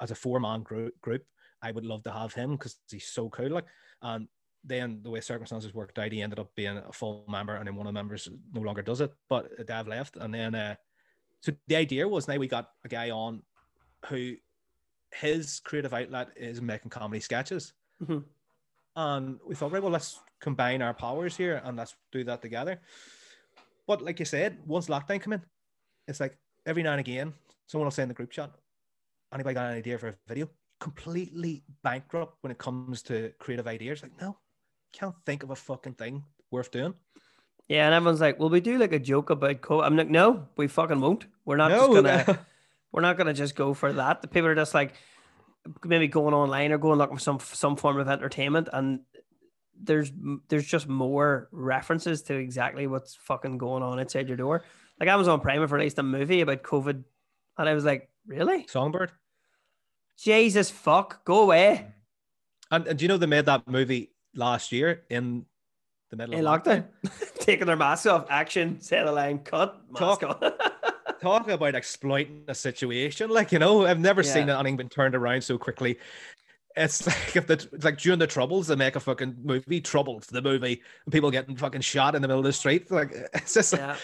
[0.02, 1.24] as a four man group, group,
[1.62, 3.50] I would love to have him because he's so cool.
[3.50, 3.66] Like,
[4.02, 4.28] and
[4.64, 7.76] then the way circumstances worked out, he ended up being a full member, and then
[7.76, 9.14] one of the members no longer does it.
[9.30, 10.76] But Dav left, and then uh,
[11.42, 13.42] so the idea was now we got a guy on
[14.08, 14.36] who
[15.14, 17.74] his creative outlet is making comedy sketches.
[18.02, 18.20] Mm-hmm.
[18.96, 22.82] And we thought, right, well, let's combine our powers here and let's do that together.
[23.88, 25.42] But like you said, once lockdown came in,
[26.08, 27.34] it's like every now and again,
[27.68, 28.52] someone will say in the group chat,
[29.34, 30.50] anybody got an idea for a video?
[30.80, 34.02] Completely bankrupt when it comes to creative ideas.
[34.02, 34.38] Like, no,
[34.94, 36.94] can't think of a fucking thing worth doing.
[37.68, 40.48] Yeah, and everyone's like, "Will we do like a joke about COVID?" I'm like, "No,
[40.58, 41.28] we fucking won't.
[41.46, 42.02] We're not no.
[42.02, 42.40] just gonna,
[42.92, 44.94] we're not gonna just go for that." The people are just like,
[45.84, 49.02] maybe going online or going looking for some some form of entertainment, and
[49.80, 50.12] there's
[50.48, 54.64] there's just more references to exactly what's fucking going on outside your door.
[55.00, 57.04] Like Amazon Prime have released a movie about COVID,
[57.58, 58.66] and I was like, really?
[58.68, 59.12] Songbird.
[60.18, 61.88] Jesus fuck, go away.
[62.72, 65.46] And, and do you know they made that movie last year in
[66.10, 66.86] the middle in of lockdown?
[67.04, 67.36] lockdown?
[67.40, 70.44] Taking their mask off, action, set a line, cut, mask talk,
[71.22, 73.30] talk about exploiting a situation.
[73.30, 74.34] Like, you know, I've never yeah.
[74.34, 75.98] seen anything been turned around so quickly.
[76.76, 80.28] It's like if the it's like during the troubles they make a fucking movie, Troubles,
[80.28, 82.92] the movie, and people getting fucking shot in the middle of the street.
[82.92, 83.96] Like it's just yeah.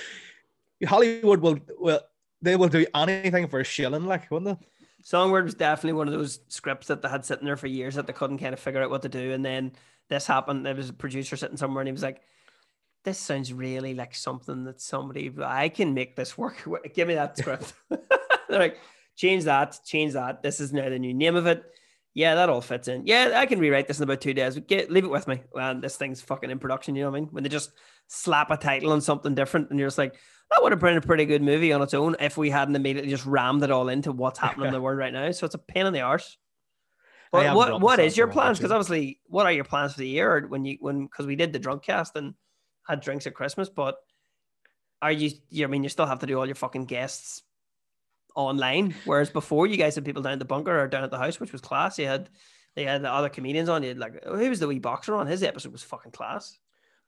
[0.81, 2.01] like, Hollywood will will
[2.45, 4.67] they will do anything for a shilling, like wouldn't they?
[5.03, 8.07] Songbird was definitely one of those scripts that they had sitting there for years that
[8.07, 9.33] they couldn't kind of figure out what to do.
[9.33, 9.73] And then
[10.09, 10.65] this happened.
[10.65, 12.21] There was a producer sitting somewhere and he was like,
[13.03, 16.67] This sounds really like something that somebody I can make this work.
[16.95, 17.73] Give me that script.
[17.89, 18.79] They're like,
[19.15, 20.41] change that, change that.
[20.41, 21.65] This is now the new name of it
[22.15, 23.05] yeah, that all fits in.
[23.05, 24.57] Yeah, I can rewrite this in about two days.
[24.57, 25.41] Get leave it with me.
[25.53, 26.95] And this thing's fucking in production.
[26.95, 27.29] You know what I mean?
[27.31, 27.71] When they just
[28.07, 30.15] slap a title on something different, and you're just like,
[30.51, 33.09] that would have been a pretty good movie on its own if we hadn't immediately
[33.09, 35.31] just rammed it all into what's happening in the world right now.
[35.31, 36.37] So it's a pain in the arse.
[37.31, 38.57] But what what is your plans?
[38.57, 40.45] Because obviously, what are your plans for the year?
[40.47, 42.33] When you when because we did the drunk cast and
[42.87, 43.95] had drinks at Christmas, but
[45.01, 45.31] are you?
[45.49, 47.43] you I mean, you still have to do all your fucking guests
[48.35, 48.95] online.
[49.05, 51.39] Whereas before, you guys had people down at the bunker or down at the house,
[51.39, 51.99] which was class.
[51.99, 52.29] You had
[52.75, 53.83] they had the other comedians on.
[53.83, 55.27] You had like who was the wee boxer on?
[55.27, 56.57] His episode was fucking class.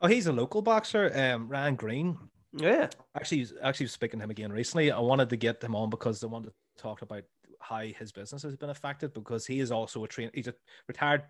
[0.02, 2.18] Oh, he's a local boxer, um, Ryan Green.
[2.58, 4.91] Yeah, actually, actually speaking to him again recently.
[4.91, 7.24] I wanted to get him on because I wanted to talk about
[7.60, 10.32] how his business has been affected because he is also a train.
[10.34, 10.53] He's a
[10.88, 11.24] retired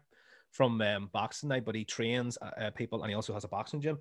[0.51, 3.49] from um, boxing now, but he trains uh, uh, people and he also has a
[3.49, 3.97] boxing gym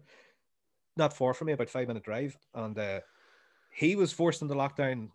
[0.97, 2.37] not far from me, about five minute drive.
[2.55, 3.01] And uh,
[3.71, 5.11] he was forced into lockdown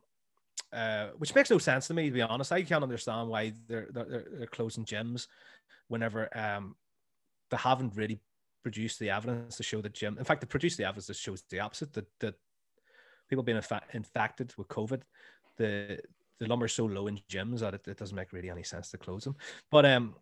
[0.73, 2.51] uh, which makes no sense to me to be honest.
[2.51, 5.27] I can't understand why they're they're, they're closing gyms
[5.87, 6.75] whenever um
[7.49, 8.21] they haven't really
[8.63, 10.17] produced the evidence to show that gym.
[10.17, 12.35] In fact, they produced the evidence that shows the opposite that that
[13.29, 15.01] people being infa- infected with COVID,
[15.57, 15.99] the
[16.39, 18.97] the number's so low in gyms that it, it doesn't make really any sense to
[18.97, 19.35] close them.
[19.69, 20.15] But um,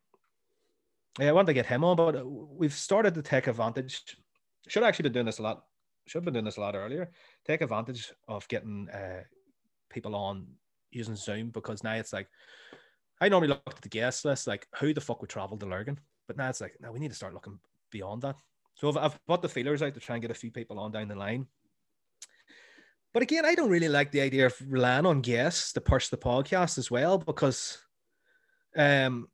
[1.17, 4.17] yeah, I want to get him on, but we've started to take advantage.
[4.67, 5.63] Should actually been doing this a lot.
[6.07, 7.09] Should have been doing this a lot earlier.
[7.45, 9.23] Take advantage of getting uh,
[9.89, 10.47] people on
[10.91, 12.27] using Zoom because now it's like
[13.21, 15.99] I normally look at the guest list like who the fuck would travel to Lurgan,
[16.27, 17.59] but now it's like now we need to start looking
[17.89, 18.35] beyond that.
[18.75, 20.91] So I've, I've put the feelers out to try and get a few people on
[20.91, 21.47] down the line.
[23.13, 26.17] But again, I don't really like the idea of relying on guests to push the
[26.17, 27.79] podcast as well because
[28.75, 29.27] um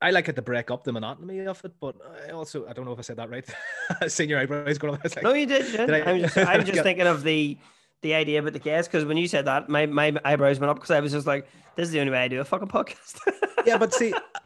[0.00, 1.96] I like it to break up the monotony of it, but
[2.28, 3.48] I also I don't know if I said that right.
[4.06, 5.00] Senior eyebrows going on.
[5.02, 5.72] Like, no, you did.
[5.72, 7.58] did I, am just, I'm just thinking of the
[8.02, 10.76] the idea about the guest because when you said that, my, my eyebrows went up
[10.76, 13.18] because I was just like, this is the only way I do a fucking podcast.
[13.66, 14.14] yeah, but see,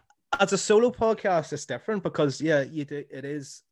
[0.43, 3.63] as a solo podcast, it's different because yeah, you do, it is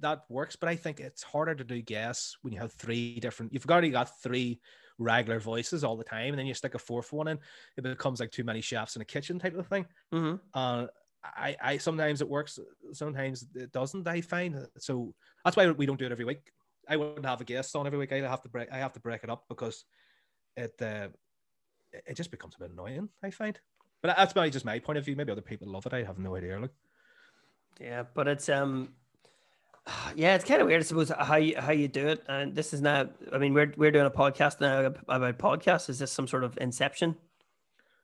[0.00, 3.52] that works, but I think it's harder to do guests when you have three different.
[3.52, 4.60] You've already got three
[4.98, 7.38] regular voices all the time, and then you stick a fourth one in,
[7.76, 9.86] it becomes like too many chefs in a kitchen type of thing.
[10.14, 10.36] Mm-hmm.
[10.54, 10.86] Uh,
[11.24, 12.60] I, I sometimes it works,
[12.92, 14.06] sometimes it doesn't.
[14.06, 16.52] I find so that's why we don't do it every week.
[16.88, 18.12] I wouldn't have a guest on every week.
[18.12, 18.68] I have to break.
[18.72, 19.84] I have to break it up because
[20.56, 21.08] it uh,
[21.92, 23.08] it just becomes a bit annoying.
[23.22, 23.58] I find,
[24.02, 25.16] but that's my just my point of view.
[25.16, 25.92] Maybe other people love it.
[25.92, 26.58] I have no idea.
[26.58, 26.70] Like,
[27.80, 28.90] yeah, but it's um,
[30.16, 30.80] yeah, it's kind of weird.
[30.80, 32.24] I suppose how you how you do it.
[32.28, 33.08] And this is now.
[33.32, 35.88] I mean, we're we're doing a podcast now about podcasts.
[35.88, 37.16] Is this some sort of inception?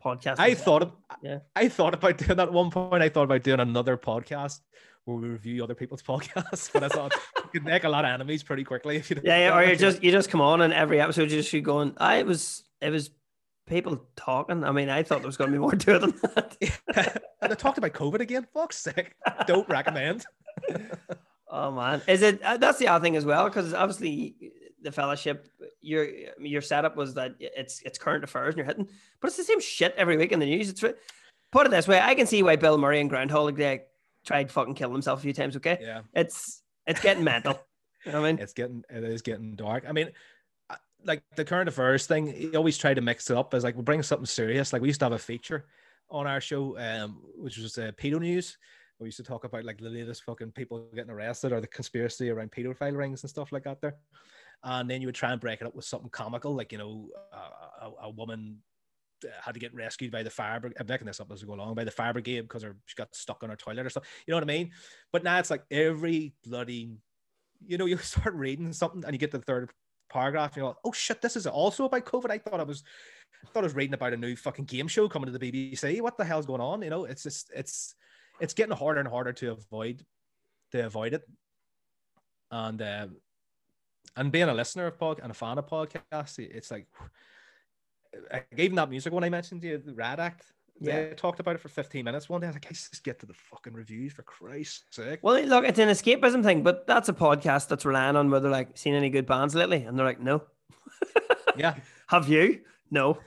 [0.04, 0.36] Podcast.
[0.38, 0.92] I thought of,
[1.22, 1.38] yeah.
[1.56, 3.02] I thought about doing that at one point.
[3.02, 4.60] I thought about doing another podcast
[5.04, 6.70] where we review other people's podcasts.
[6.72, 9.20] But I thought you could make a lot of enemies pretty quickly if you.
[9.22, 9.54] Yeah, yeah.
[9.56, 11.94] Or you just you just come on and every episode you just keep going.
[11.98, 13.10] I it was it was
[13.66, 14.64] people talking.
[14.64, 17.22] I mean, I thought there was going to be more to it than that.
[17.40, 18.46] and they talked about COVID again.
[18.52, 19.14] Fuck's sake.
[19.46, 20.24] Don't recommend.
[21.48, 22.42] oh man, is it?
[22.42, 24.34] Uh, that's the other thing as well, because obviously
[24.82, 25.48] the fellowship,
[25.80, 26.06] your
[26.38, 28.88] your setup was that it's it's current affairs and you're hitting,
[29.20, 30.68] but it's the same shit every week in the news.
[30.68, 30.84] It's
[31.54, 33.82] put it this way, I can see why Bill Murray and Groundhog Day
[34.24, 35.56] tried fucking killing himself a few times.
[35.56, 37.58] Okay, yeah, it's it's getting mental.
[38.04, 38.42] You know what I mean?
[38.42, 39.84] It's getting it is getting dark.
[39.88, 40.10] I mean,
[41.04, 43.82] like the current affairs thing, he always try to mix it up as like we
[43.82, 44.72] bring something serious.
[44.72, 45.66] Like we used to have a feature
[46.10, 48.58] on our show, um, which was uh, pedo news.
[48.98, 52.30] We used to talk about like the latest fucking people getting arrested or the conspiracy
[52.30, 53.80] around pedophile rings and stuff like that.
[53.80, 53.96] There,
[54.62, 57.08] and then you would try and break it up with something comical, like you know,
[57.32, 58.58] a, a, a woman
[59.42, 60.60] had to get rescued by the fire.
[60.78, 63.14] I'm making this up as we go along by the fire brigade because she got
[63.14, 64.10] stuck on her toilet or something.
[64.26, 64.70] You know what I mean?
[65.12, 66.96] But now it's like every bloody,
[67.66, 69.70] you know, you start reading something and you get the third
[70.14, 72.30] paragraph and you're like, oh shit, this is also about COVID.
[72.30, 72.82] I thought I was,
[73.44, 76.00] I thought I was reading about a new fucking game show coming to the BBC.
[76.00, 76.80] What the hell's going on?
[76.82, 77.94] You know, it's just, it's,
[78.40, 80.02] it's getting harder and harder to avoid,
[80.72, 81.22] to avoid it.
[82.50, 83.16] And, um,
[84.16, 86.86] and being a listener of pod and a fan of podcasts, it's like
[88.56, 90.44] even that music one I mentioned to you, the Rad Act.
[90.80, 92.48] Yeah, they talked about it for 15 minutes one day.
[92.48, 95.20] I was like, I just get to the fucking reviews for Christ's sake.
[95.22, 98.76] Well, look, it's an escapism thing, but that's a podcast that's relying on whether like
[98.76, 100.42] seen any good bands lately, and they're like, no.
[101.56, 101.74] yeah.
[102.08, 102.60] Have you?
[102.90, 103.18] No.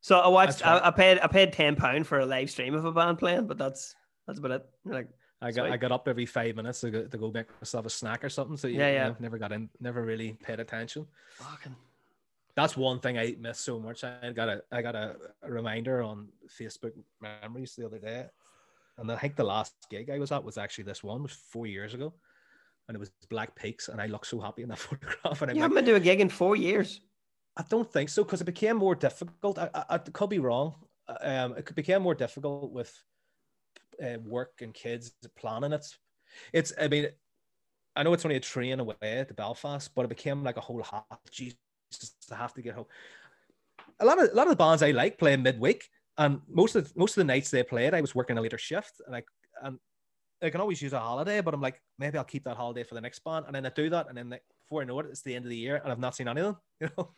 [0.00, 0.64] So I watched.
[0.66, 1.18] I, I, paid.
[1.22, 3.94] I paid ten pound for a live stream of a band playing, but that's
[4.26, 4.66] that's about it.
[4.84, 5.08] like,
[5.40, 7.90] I got I got up every five minutes to go, to go make myself a
[7.90, 8.56] snack or something.
[8.56, 11.06] So yeah, yeah, know, never got in, never really paid attention.
[11.36, 11.74] Fucking
[12.56, 14.04] that's one thing I miss so much.
[14.04, 16.28] I got a I got a, a, reminder on
[16.60, 18.26] Facebook memories the other day,
[18.98, 21.66] and I think the last gig I was at was actually this one, was four
[21.66, 22.14] years ago,
[22.88, 25.42] and it was Black Peaks, and I looked so happy in that photograph.
[25.42, 27.00] And I you haven't been to a gig in four years.
[27.56, 29.58] I don't think so because it became more difficult.
[29.58, 30.74] I, I, I, could be wrong.
[31.20, 32.92] Um, it became more difficult with
[34.02, 35.86] uh, work and kids planning it.
[36.52, 37.08] It's I mean,
[37.96, 40.82] I know it's only a train away to Belfast, but it became like a whole
[40.82, 41.04] half.
[41.30, 41.58] Jesus
[41.98, 42.86] just to have to get home.
[44.00, 45.88] A lot of a lot of the bands I like playing midweek,
[46.18, 48.58] and most of the, most of the nights they played, I was working a later
[48.58, 49.22] shift, and I
[49.62, 49.78] and
[50.42, 52.94] I can always use a holiday, but I'm like maybe I'll keep that holiday for
[52.94, 55.06] the next band, and then I do that, and then like, before I know it,
[55.06, 56.56] it's the end of the year, and I've not seen any of them.
[56.80, 57.10] You know.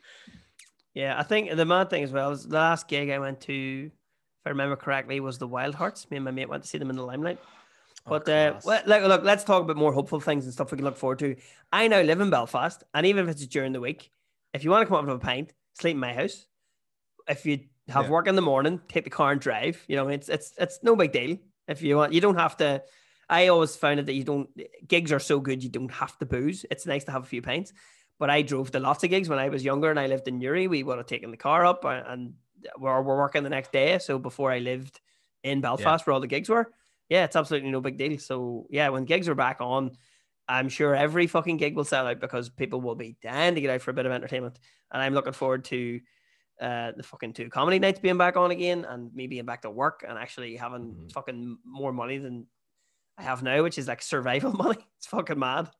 [0.94, 3.90] Yeah, I think the mad thing as well is the last gig I went to,
[3.90, 6.10] if I remember correctly, was the Wildhearts.
[6.10, 7.38] Me and my mate went to see them in the Limelight.
[8.06, 10.76] Oh, but uh, well, look, look, let's talk about more hopeful things and stuff we
[10.76, 11.36] can look forward to.
[11.70, 14.10] I now live in Belfast, and even if it's during the week,
[14.56, 16.46] if you want to come up with a pint, sleep in my house.
[17.28, 18.10] If you have yeah.
[18.10, 19.84] work in the morning, take the car and drive.
[19.86, 21.36] You know, it's it's it's no big deal.
[21.68, 22.82] If you want, you don't have to.
[23.28, 24.48] I always found it that you don't
[24.86, 26.64] gigs are so good you don't have to booze.
[26.70, 27.72] It's nice to have a few pints.
[28.18, 30.38] But I drove to lots of gigs when I was younger and I lived in
[30.38, 30.68] Newry.
[30.68, 32.32] We would have taken the car up and
[32.78, 33.98] we're, we're working the next day.
[33.98, 35.00] So before I lived
[35.42, 36.04] in Belfast, yeah.
[36.04, 36.72] where all the gigs were,
[37.10, 38.18] yeah, it's absolutely no big deal.
[38.18, 39.90] So yeah, when gigs are back on,
[40.48, 43.70] I'm sure every fucking gig will sell out because people will be dying to get
[43.70, 44.58] out for a bit of entertainment.
[44.92, 46.00] And I'm looking forward to
[46.60, 49.70] uh, the fucking two comedy nights being back on again and me being back to
[49.70, 51.08] work and actually having mm-hmm.
[51.08, 52.46] fucking more money than
[53.18, 54.86] I have now, which is like survival money.
[54.98, 55.70] It's fucking mad.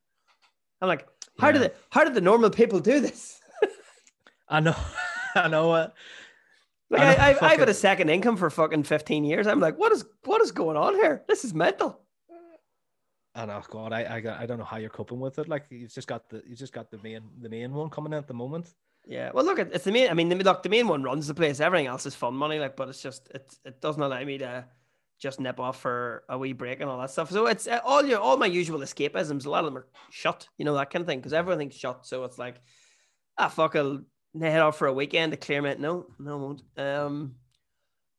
[0.81, 1.07] I'm like,
[1.39, 1.53] how yeah.
[1.53, 3.41] did the how did the normal people do this?
[4.49, 4.77] I know,
[5.35, 5.71] I know.
[5.71, 5.89] Uh,
[6.91, 9.47] like I, I, I, I've had a second income for fucking 15 years.
[9.47, 11.25] I'm like, what is what is going on here?
[11.29, 12.06] This is mental
[13.37, 15.49] and oh god, I, I I don't know how you're coping with it.
[15.49, 18.19] Like you've just got the you've just got the main the main one coming in
[18.19, 18.75] at the moment.
[19.07, 20.11] Yeah, well, look, it's the main.
[20.11, 21.61] I mean, look, the main one runs the place.
[21.61, 24.65] Everything else is fun money, like, but it's just it it doesn't allow me to
[25.19, 27.31] just nip off for a wee break and all that stuff.
[27.31, 29.47] So it's uh, all your all my usual escapisms.
[29.47, 32.07] A lot of them are shut, you know, that kind of thing, because everything's shut.
[32.07, 32.61] So it's like,
[33.39, 34.01] ah, fuck, I'll
[34.41, 35.79] head off for a weekend to clear it.
[35.79, 36.63] No, no, won't.
[36.77, 37.37] Um,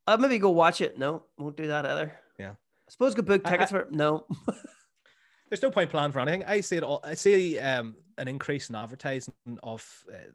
[0.06, 0.98] I'll maybe go watch it.
[0.98, 2.18] No, won't do that either.
[2.38, 2.52] Yeah.
[2.52, 4.26] I suppose go book tickets I, I, for no.
[5.48, 6.44] there's no point planning for anything.
[6.44, 7.00] I see it all.
[7.04, 10.30] I see um, an increase in advertising of uh,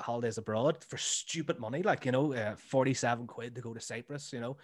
[0.00, 4.32] holidays abroad for stupid money, like you know, uh, forty-seven quid to go to Cyprus,
[4.32, 4.56] you know,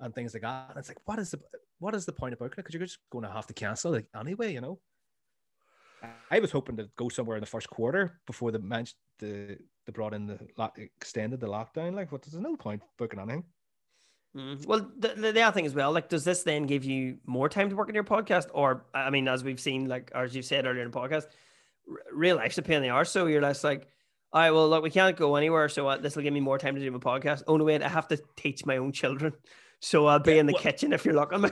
[0.00, 0.70] and things like that.
[0.70, 1.40] And it's like, what is the
[1.78, 2.56] what is the point of booking it?
[2.56, 4.78] Because you're just going to have to cancel it anyway, you know.
[6.30, 8.58] I was hoping to go somewhere in the first quarter before the
[9.18, 10.38] the the brought in the
[10.76, 11.94] extended the lockdown.
[11.94, 12.22] Like, what?
[12.22, 13.44] There's no point booking anything.
[14.36, 14.64] Mm.
[14.66, 17.48] Well, the, the, the, other thing as well, like, does this then give you more
[17.48, 18.46] time to work on your podcast?
[18.54, 21.24] Or, I mean, as we've seen, like, or as you said earlier in the podcast,
[21.90, 23.10] r- real life's a pain in the arse.
[23.10, 23.88] So you're less like,
[24.32, 25.68] all right, well, look, we can't go anywhere.
[25.68, 27.42] So uh, this will give me more time to do my podcast.
[27.48, 29.32] Oh, no, wait, I have to teach my own children.
[29.82, 31.42] So I'll be in the well, kitchen if you're looking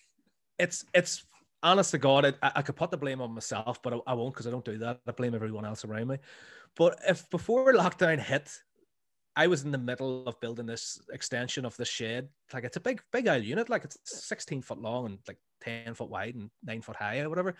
[0.58, 1.24] it's, it's,
[1.62, 4.34] honest to God, I, I, could put the blame on myself, but I, I won't
[4.34, 5.00] because I don't do that.
[5.06, 6.18] I blame everyone else around me.
[6.76, 8.50] But if before lockdown hit,
[9.38, 12.28] I was in the middle of building this extension of the shed.
[12.52, 13.70] Like it's a big, big old unit.
[13.70, 17.28] Like it's 16 foot long and like 10 foot wide and nine foot high or
[17.28, 17.54] whatever.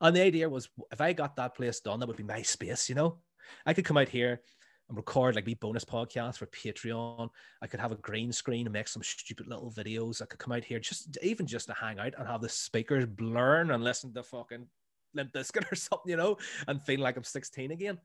[0.00, 2.88] And the idea was if I got that place done, that would be my space,
[2.88, 3.18] you know?
[3.66, 4.40] I could come out here
[4.88, 7.28] and record like me bonus podcasts for Patreon.
[7.60, 10.22] I could have a green screen and make some stupid little videos.
[10.22, 13.04] I could come out here just even just to hang out and have the speakers
[13.04, 14.68] blurring and listen to fucking
[15.14, 16.38] Limp Bizkit or something, you know,
[16.68, 17.98] and feel like I'm 16 again.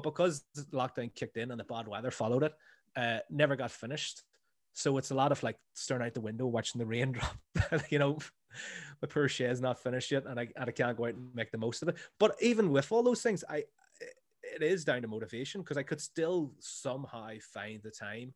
[0.00, 2.54] But because lockdown kicked in and the bad weather followed it,
[2.96, 4.22] uh, never got finished.
[4.72, 7.36] So it's a lot of like staring out the window, watching the rain drop.
[7.88, 8.18] you know,
[9.00, 11.50] my poor shed's not finished yet, and I, and I can't go out and make
[11.50, 11.96] the most of it.
[12.20, 13.64] But even with all those things, I
[14.54, 18.34] it is down to motivation because I could still somehow find the time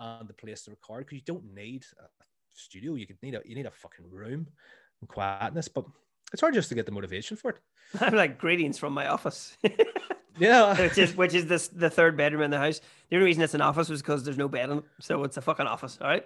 [0.00, 2.06] and the place to record because you don't need a
[2.54, 2.94] studio.
[2.94, 4.46] You could need a you need a fucking room
[5.00, 5.84] and quietness, but
[6.32, 7.58] it's hard just to get the motivation for it.
[8.00, 9.56] I'm like greetings from my office.
[10.38, 12.80] yeah, which is which is this the third bedroom in the house.
[13.10, 15.36] The only reason it's an office was because there's no bed in it, so it's
[15.36, 15.98] a fucking office.
[16.00, 16.24] All right,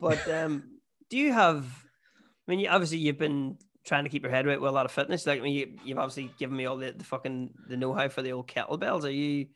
[0.00, 0.64] but um,
[1.10, 1.64] do you have?
[2.48, 4.92] I mean, obviously you've been trying to keep your head right with a lot of
[4.92, 5.26] fitness.
[5.26, 8.08] Like I mean, you, you've obviously given me all the, the fucking the know how
[8.08, 9.04] for the old kettlebells.
[9.04, 9.46] Are you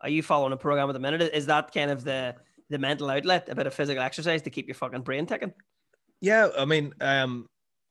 [0.00, 1.22] are you following a program at the minute?
[1.32, 2.34] Is that kind of the
[2.70, 5.52] the mental outlet, a bit of physical exercise to keep your fucking brain ticking?
[6.20, 7.46] Yeah, I mean, um,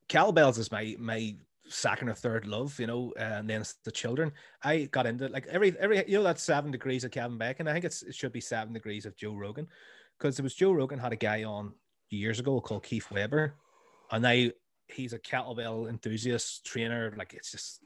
[0.09, 1.35] kettlebells is my my
[1.69, 4.31] second or third love, you know, and then the children.
[4.63, 7.67] I got into like every every you know that seven degrees of Kevin Bacon.
[7.67, 9.67] I think it's it should be seven degrees of Joe Rogan,
[10.17, 11.73] because it was Joe Rogan had a guy on
[12.09, 13.55] years ago called Keith Weber,
[14.11, 14.51] and I
[14.87, 17.13] he's a kettlebell enthusiast trainer.
[17.17, 17.83] Like it's just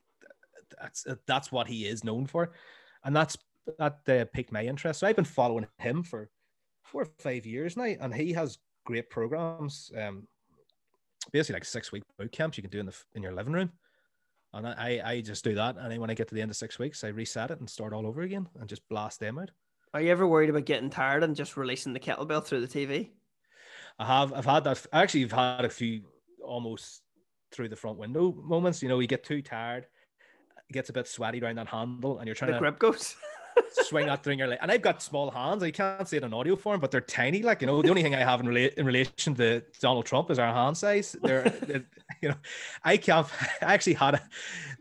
[0.79, 2.53] that's that's what he is known for,
[3.03, 3.37] and that's
[3.77, 4.99] that uh, piqued my interest.
[4.99, 6.29] So I've been following him for
[6.83, 9.91] four or five years now, and he has great programs.
[9.97, 10.27] Um,
[11.31, 13.71] basically like six week boot camps you can do in the in your living room.
[14.53, 15.77] And I, I just do that.
[15.77, 17.69] And then when I get to the end of six weeks, I reset it and
[17.69, 19.49] start all over again and just blast them out.
[19.93, 23.11] Are you ever worried about getting tired and just releasing the kettlebell through the TV?
[23.97, 24.33] I have.
[24.33, 24.85] I've had that.
[24.91, 26.03] Actually, I've had a few
[26.43, 27.01] almost
[27.51, 28.81] through the front window moments.
[28.81, 29.85] You know, you get too tired,
[30.69, 33.15] it gets a bit sweaty around that handle, and you're trying the to grip goes.
[33.71, 34.59] swing that thing your leg.
[34.61, 35.63] And I've got small hands.
[35.63, 37.41] I can't see it in audio form, but they're tiny.
[37.41, 40.31] Like you know, the only thing I have in, rela- in relation to Donald Trump
[40.31, 41.15] is our hand size.
[41.21, 41.85] They're, they're
[42.21, 42.35] you know,
[42.83, 43.27] I can't.
[43.61, 44.21] I actually had a,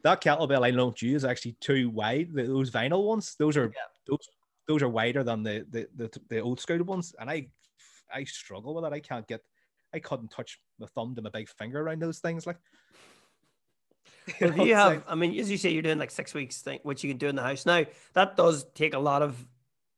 [0.04, 2.30] that kettlebell I loaned you is actually too wide.
[2.32, 3.88] Those vinyl ones, those are yeah.
[4.08, 4.28] those
[4.66, 7.48] those are wider than the, the the the old school ones, and I
[8.12, 8.92] I struggle with it.
[8.92, 9.42] I can't get.
[9.92, 12.46] I couldn't touch my thumb to my big finger around those things.
[12.46, 12.58] Like
[14.40, 17.02] if you have, I mean, as you say, you're doing like six weeks thing, which
[17.02, 17.84] you can do in the house now.
[18.14, 19.44] That does take a lot of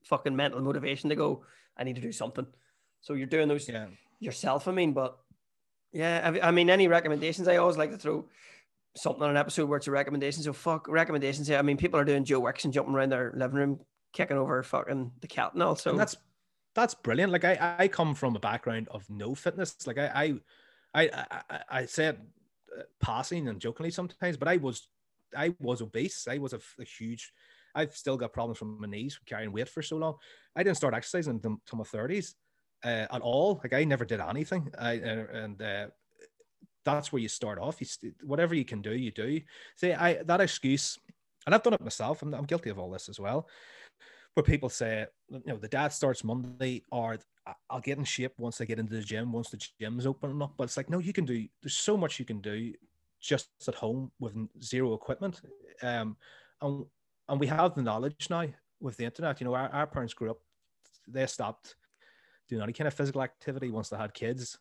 [0.04, 1.44] fucking mental motivation to go.
[1.76, 2.46] I need to do something.
[3.00, 3.86] So you're doing those yeah.
[4.20, 4.68] yourself.
[4.68, 5.18] I mean, but
[5.92, 7.48] yeah, I mean, any recommendations?
[7.48, 8.26] I always like to throw
[8.96, 10.42] something on an episode where it's a recommendation.
[10.42, 11.48] So fuck recommendations.
[11.48, 13.80] Yeah, I mean, people are doing Joe Wicks and jumping around their living room,
[14.12, 15.76] kicking over fucking the cat and all.
[15.76, 16.16] So and that's
[16.74, 17.32] that's brilliant.
[17.32, 19.86] Like I, I come from a background of no fitness.
[19.86, 20.38] Like I,
[20.94, 22.18] I, I, I, I said
[23.00, 24.88] passing and jokingly sometimes, but I was
[25.36, 26.26] I was obese.
[26.28, 27.32] I was a, a, huge.
[27.74, 30.16] I've still got problems from my knees carrying weight for so long.
[30.54, 32.34] I didn't start exercising until my thirties
[32.84, 33.60] uh, at all.
[33.62, 34.70] Like I never did anything.
[34.78, 35.86] I and uh,
[36.84, 37.80] that's where you start off.
[37.80, 39.40] You whatever you can do, you do.
[39.76, 40.98] See, I that excuse,
[41.46, 42.22] and I've done it myself.
[42.22, 43.48] I'm, I'm guilty of all this as well.
[44.34, 47.18] Where people say, you know, the dad starts Monday, or
[47.68, 50.54] I'll get in shape once I get into the gym, once the gym's opening up.
[50.56, 52.72] But it's like, no, you can do, there's so much you can do
[53.20, 55.40] just at home with zero equipment.
[55.82, 56.16] Um,
[56.60, 56.84] and,
[57.28, 58.46] and we have the knowledge now
[58.80, 59.40] with the internet.
[59.40, 60.38] You know, our, our parents grew up,
[61.08, 61.76] they stopped
[62.48, 64.58] doing any kind of physical activity once they had kids.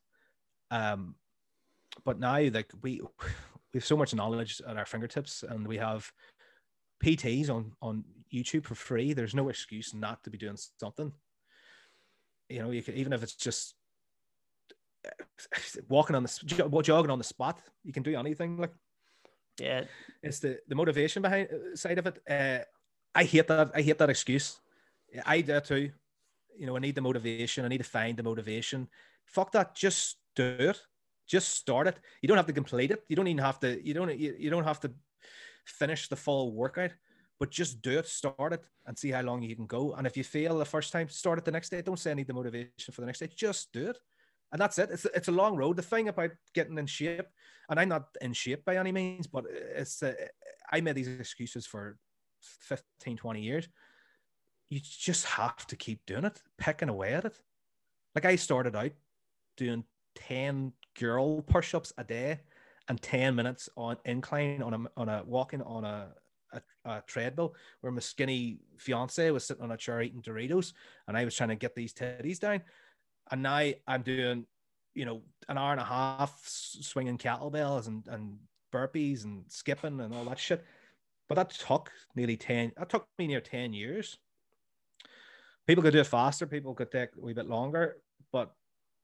[0.70, 1.16] Um,
[2.06, 3.02] but now, like, we,
[3.74, 6.12] we have so much knowledge at our fingertips and we have
[7.04, 9.14] PTs on, on YouTube for free.
[9.14, 11.12] There's no excuse not to be doing something
[12.52, 13.76] you know, you can even if it's just
[15.88, 18.58] walking on the jogging on the spot, you can do anything.
[18.58, 18.74] Like,
[19.60, 19.86] yeah,
[20.22, 22.20] it's the the motivation behind uh, side of it.
[22.30, 22.64] Uh,
[23.16, 23.72] I hate that.
[23.74, 24.60] I hate that excuse.
[25.26, 25.92] I do too.
[26.58, 27.66] You know, I need the motivation.
[27.66, 28.90] I need to find the motivation.
[29.26, 29.74] Fuck that.
[29.74, 30.80] Just do it.
[31.28, 32.00] Just start it.
[32.22, 33.04] You don't have to complete it.
[33.08, 33.80] You don't even have to.
[33.86, 34.18] You don't.
[34.20, 34.92] You, you don't have to
[35.66, 36.92] finish the full workout
[37.42, 39.96] but just do it, start it, and see how long you can go.
[39.96, 41.82] And if you fail the first time, start it the next day.
[41.82, 43.30] Don't say I need the motivation for the next day.
[43.36, 43.98] Just do it.
[44.52, 44.92] And that's it.
[44.92, 45.76] It's, it's a long road.
[45.76, 47.26] The thing about getting in shape,
[47.68, 50.14] and I'm not in shape by any means, but it's uh,
[50.72, 51.98] I made these excuses for
[52.42, 53.68] 15, 20 years.
[54.70, 57.40] You just have to keep doing it, picking away at it.
[58.14, 58.92] Like I started out
[59.58, 59.84] doing
[60.14, 62.42] 10 girl push-ups a day
[62.88, 66.10] and 10 minutes on incline on a on a walking on a
[66.54, 70.74] a, a treadmill where my skinny fiance was sitting on a chair eating Doritos,
[71.08, 72.62] and I was trying to get these titties down.
[73.32, 74.46] And now I'm doing,
[74.94, 78.38] you know, an hour and a half swinging kettlebells and and
[78.74, 80.64] burpees and skipping and all that shit.
[81.30, 82.72] But that took nearly ten.
[82.78, 84.18] That took me near ten years.
[85.68, 86.48] People could do it faster.
[86.48, 87.98] People could take a wee bit longer.
[88.32, 88.54] But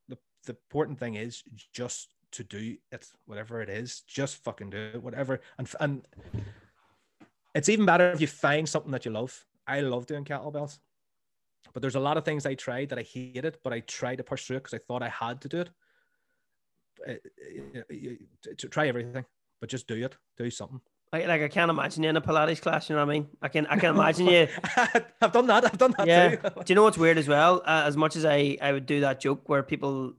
[0.09, 4.91] the the important thing is just to do it, whatever it is, just fucking do
[4.93, 5.41] it, whatever.
[5.57, 6.07] And and
[7.55, 9.45] it's even better if you find something that you love.
[9.65, 10.77] I love doing kettlebells,
[11.73, 14.23] but there's a lot of things I tried that I hated, but I tried to
[14.23, 15.69] push through it because I thought I had to do it.
[17.07, 17.13] Uh,
[18.57, 19.25] to try everything,
[19.59, 20.15] but just do it.
[20.38, 20.81] Do something.
[21.13, 22.89] I, like I can't imagine you in a Pilates class.
[22.89, 23.27] You know what I mean?
[23.41, 24.47] I can I can imagine you.
[25.21, 25.65] I've done that.
[25.65, 26.07] I've done that.
[26.07, 26.35] Yeah.
[26.35, 27.61] do you know what's weird as well?
[27.65, 30.13] Uh, as much as I I would do that joke where people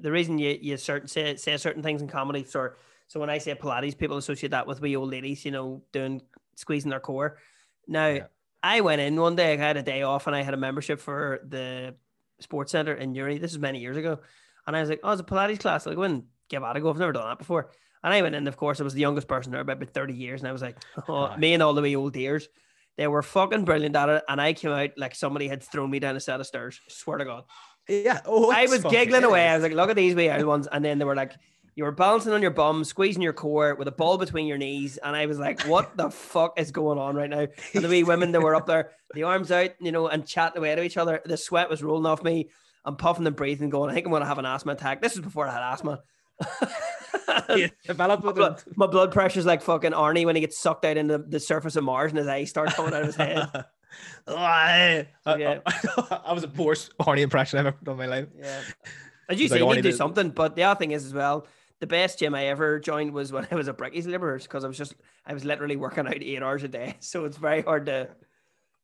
[0.00, 2.70] the reason you you certain say say certain things in comedy so
[3.08, 6.20] so when I say Pilates, people associate that with wee old ladies, you know, doing
[6.56, 7.38] squeezing their core.
[7.86, 8.26] Now yeah.
[8.62, 11.00] I went in one day, I had a day off and I had a membership
[11.00, 11.94] for the
[12.40, 13.38] sports center in Newry.
[13.38, 14.20] This is many years ago.
[14.66, 15.86] And I was like, Oh, it's a Pilates class.
[15.86, 16.90] Like, when give out a go.
[16.90, 17.70] I've never done that before.
[18.02, 20.40] And I went in, of course, I was the youngest person there about 30 years.
[20.40, 20.76] And I was like,
[21.08, 22.48] oh, me and all the wee old dears.
[22.96, 24.24] They were fucking brilliant at it.
[24.28, 26.80] And I came out like somebody had thrown me down a set of stairs.
[26.88, 27.44] swear to God.
[27.88, 28.20] Yeah.
[28.26, 29.48] Oh, I was giggling away.
[29.48, 30.68] I was like, look at these wee ones.
[30.70, 31.34] And then they were like,
[31.74, 34.98] you were balancing on your bum, squeezing your core with a ball between your knees.
[34.98, 37.46] And I was like, what the fuck is going on right now?
[37.72, 40.58] And the wee women that were up there, the arms out, you know, and chatting
[40.58, 41.20] away to each other.
[41.24, 42.50] The sweat was rolling off me.
[42.84, 45.00] I'm puffing and breathing, going, I think I'm going to have an asthma attack.
[45.00, 46.00] This is before I had asthma.
[47.56, 51.18] yeah, my, blood, my blood pressure's like fucking Arnie when he gets sucked out into
[51.18, 53.48] the surface of Mars and his eyes start coming out of his head.
[54.26, 54.34] yeah.
[54.34, 58.28] I, I, I, was a worst Arnie impression I've ever done in my life.
[58.38, 58.60] Yeah.
[59.28, 60.30] As you say, like, you do something.
[60.30, 61.46] But the other thing is as well,
[61.80, 64.68] the best gym I ever joined was when I was at Bricky's Labourers because I
[64.68, 64.94] was just
[65.26, 66.96] I was literally working out eight hours a day.
[67.00, 68.08] So it's very hard to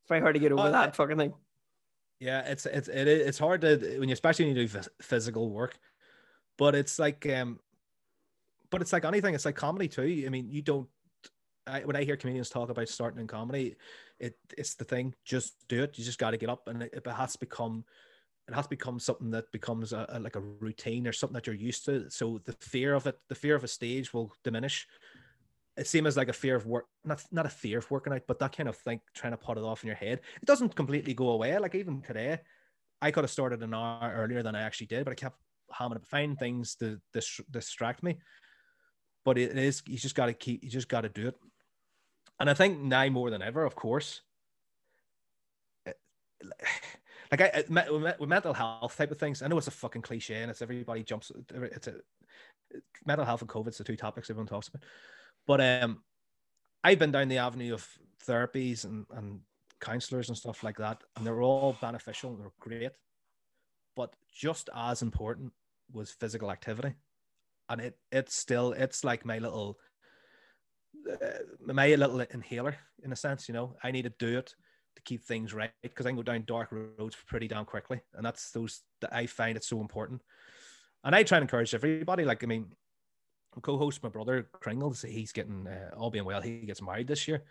[0.09, 1.33] very hard to get over uh, that fucking thing.
[2.21, 5.51] Yeah, it's it's it is, it's hard to when you especially when you do physical
[5.51, 5.79] work,
[6.59, 7.59] but it's like um,
[8.71, 9.35] but it's like anything.
[9.35, 10.25] It's like comedy too.
[10.27, 10.89] I mean, you don't.
[11.67, 13.77] I, when I hear comedians talk about starting in comedy,
[14.19, 15.15] it it's the thing.
[15.25, 15.99] Just do it.
[15.99, 17.85] You just got to get up, and it, it has to become
[18.49, 21.47] it has to become something that becomes a, a, like a routine or something that
[21.47, 22.11] you're used to.
[22.11, 24.87] So the fear of it, the fear of a stage will diminish.
[25.77, 28.23] It seems as like a fear of work, not not a fear of working out,
[28.29, 30.21] but that kind of thing, trying to put it off in your head.
[30.41, 31.59] It doesn't completely go away.
[31.59, 32.41] Like even today,
[33.01, 35.39] I could have started an hour earlier than I actually did, but I kept
[35.73, 38.19] having to find things to dis- distract me.
[39.25, 41.35] But it is you just got to keep, you just got to do it.
[42.41, 44.23] And I think now more than ever, of course,
[45.87, 45.93] eh,
[47.31, 50.43] like I, eh, with mental health type of things, I know it's a fucking cliche
[50.43, 51.31] and it's everybody jumps.
[51.55, 51.95] It's a
[52.75, 54.83] eh, mental health and COVID's the two topics everyone talks about.
[55.47, 56.03] But um,
[56.83, 57.87] I've been down the avenue of
[58.27, 59.41] therapies and and
[59.81, 62.37] counselors and stuff like that, and they're all beneficial.
[62.37, 62.93] They're great,
[63.95, 65.53] but just as important
[65.93, 66.95] was physical activity,
[67.69, 69.79] and it it's still it's like my little
[71.11, 73.49] uh, my little inhaler in a sense.
[73.49, 74.55] You know, I need to do it
[74.97, 78.25] to keep things right because I can go down dark roads pretty damn quickly, and
[78.25, 80.23] that's those that I find it so important.
[81.03, 82.25] And I try and encourage everybody.
[82.25, 82.73] Like, I mean,
[83.61, 87.43] co-host my brother Kringles, he's getting uh, all being well, he gets married this year,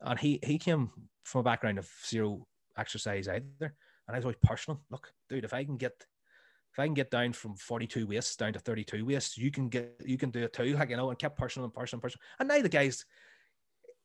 [0.00, 0.90] and he he came
[1.24, 2.46] from a background of zero
[2.76, 4.80] exercise either, and I was always personal.
[4.90, 6.04] Look, dude, if I can get
[6.72, 9.94] if I can get down from 42 waists down to 32 waists, you can get
[10.04, 10.74] you can do it too.
[10.76, 12.22] Like you know, and kept personal and personal and personal.
[12.38, 13.04] And now the guys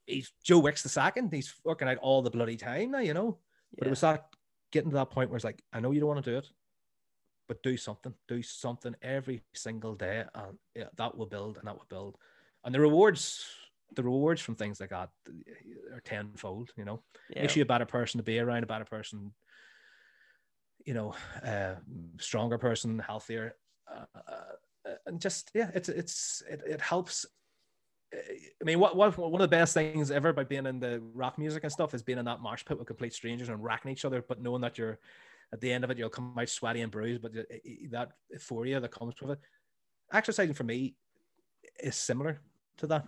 [0.07, 1.31] he's Joe Wicks the second.
[1.31, 3.37] He's working out all the bloody time now, you know.
[3.77, 4.25] But it was that
[4.71, 6.47] getting to that point where it's like, I know you don't want to do it,
[7.47, 8.13] but do something.
[8.27, 12.17] Do something every single day, and yeah, that will build and that will build.
[12.63, 13.45] And the rewards,
[13.95, 15.09] the rewards from things like that
[15.93, 16.71] are tenfold.
[16.77, 17.41] You know, yeah.
[17.41, 19.33] makes you a better person to be around, a better person.
[20.85, 21.75] You know, uh,
[22.19, 23.55] stronger person, healthier,
[23.93, 27.25] uh, uh, and just yeah, it's it's it, it helps
[28.13, 31.37] I mean, what, what one of the best things ever about being in the rock
[31.37, 34.05] music and stuff is being in that mosh pit with complete strangers and racking each
[34.05, 34.97] other, but knowing that you're
[35.51, 38.91] at the end of it, you'll come out sweaty and bruised, but that euphoria that
[38.91, 39.39] comes with it.
[40.13, 40.95] Exercising for me
[41.81, 42.39] is similar
[42.77, 43.05] to that.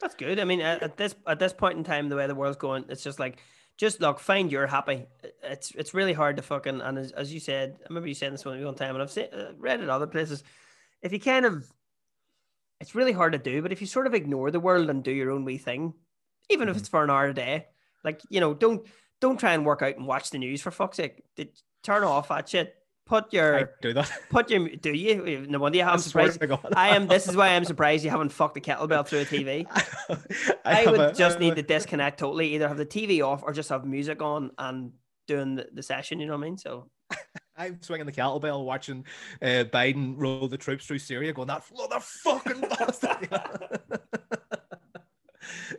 [0.00, 0.38] That's good.
[0.38, 3.02] I mean, at this at this point in time, the way the world's going, it's
[3.02, 3.40] just like,
[3.76, 5.06] just look, find you're happy.
[5.42, 8.32] It's it's really hard to fucking and as, as you said, I remember you saying
[8.32, 10.42] this one one time, and I've seen, uh, read it other places.
[11.02, 11.70] If you kind of
[12.80, 13.62] it's really hard to do.
[13.62, 15.94] But if you sort of ignore the world and do your own wee thing,
[16.50, 16.96] even if it's mm-hmm.
[16.98, 17.66] for an hour a day,
[18.02, 18.86] like you know, don't
[19.20, 21.22] don't try and work out and watch the news for fuck's sake.
[21.82, 22.74] Turn off that shit.
[23.06, 24.10] Put your I do that.
[24.30, 26.42] put your do you no wonder you I haven't surprised.
[26.74, 29.66] I am this is why I'm surprised you haven't fucked the kettlebell through a TV.
[30.64, 33.24] I, have would a- just I need have to disconnect totally, either have the TV
[33.24, 34.92] off or just have music on and
[35.26, 36.58] doing the, the session, you know what I mean?
[36.58, 36.90] So
[37.56, 39.04] I'm swinging the kettlebell, watching
[39.40, 43.28] uh, Biden roll the troops through Syria, going that motherfucking bastard.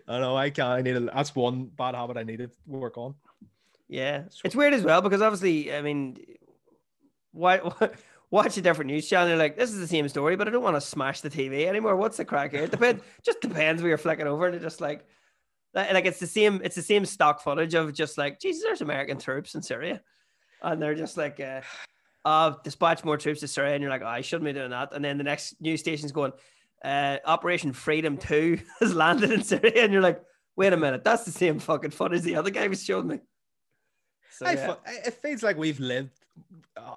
[0.08, 0.70] I know I can't.
[0.70, 0.96] I need.
[0.96, 3.16] A, that's one bad habit I need to work on.
[3.90, 4.24] yeah.
[4.44, 6.18] It's weird as well because obviously, I mean
[7.36, 7.90] why, why
[8.32, 10.64] watch a different news channel, you're like, this is the same story, but I don't
[10.64, 11.96] want to smash the TV anymore.
[11.96, 12.64] What's the crack here?
[12.64, 15.06] It depends just depends where you're flicking over and it just like
[15.74, 19.18] like it's the same it's the same stock footage of just like Jesus there's American
[19.18, 20.02] troops in Syria
[20.62, 21.62] and they're just like uh
[22.26, 24.94] uh dispatch more troops to Syria and you're like oh, I shouldn't be doing that
[24.94, 26.32] and then the next news station's going
[26.84, 30.22] uh Operation Freedom 2 has landed in Syria and you're like
[30.56, 33.20] wait a minute that's the same fucking footage the other guy was showing me
[34.32, 34.76] so, yeah.
[34.86, 36.20] It feels like we've lived
[36.76, 36.96] uh,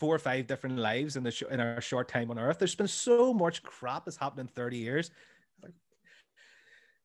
[0.00, 2.58] four or five different lives in the sh- in our short time on Earth.
[2.58, 5.10] There's been so much crap has happened in 30 years.
[5.62, 5.72] Like,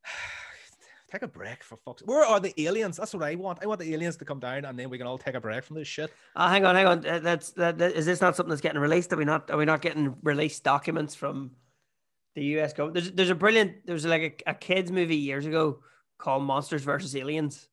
[1.12, 2.02] take a break for fuck's.
[2.04, 2.96] Where are the aliens?
[2.96, 3.60] That's what I want.
[3.62, 5.66] I want the aliens to come down and then we can all take a break
[5.66, 6.12] from this shit.
[6.38, 7.06] Oh, hang on, hang on.
[7.06, 7.92] Uh, That's that, that.
[7.92, 9.12] Is this not something that's getting released?
[9.12, 9.52] Are we not?
[9.52, 11.52] Are we not getting released documents from
[12.36, 12.72] the U.S.
[12.72, 12.94] government?
[12.96, 13.86] There's there's a brilliant.
[13.86, 15.80] There's like a, a kids movie years ago
[16.18, 17.68] called Monsters versus Aliens,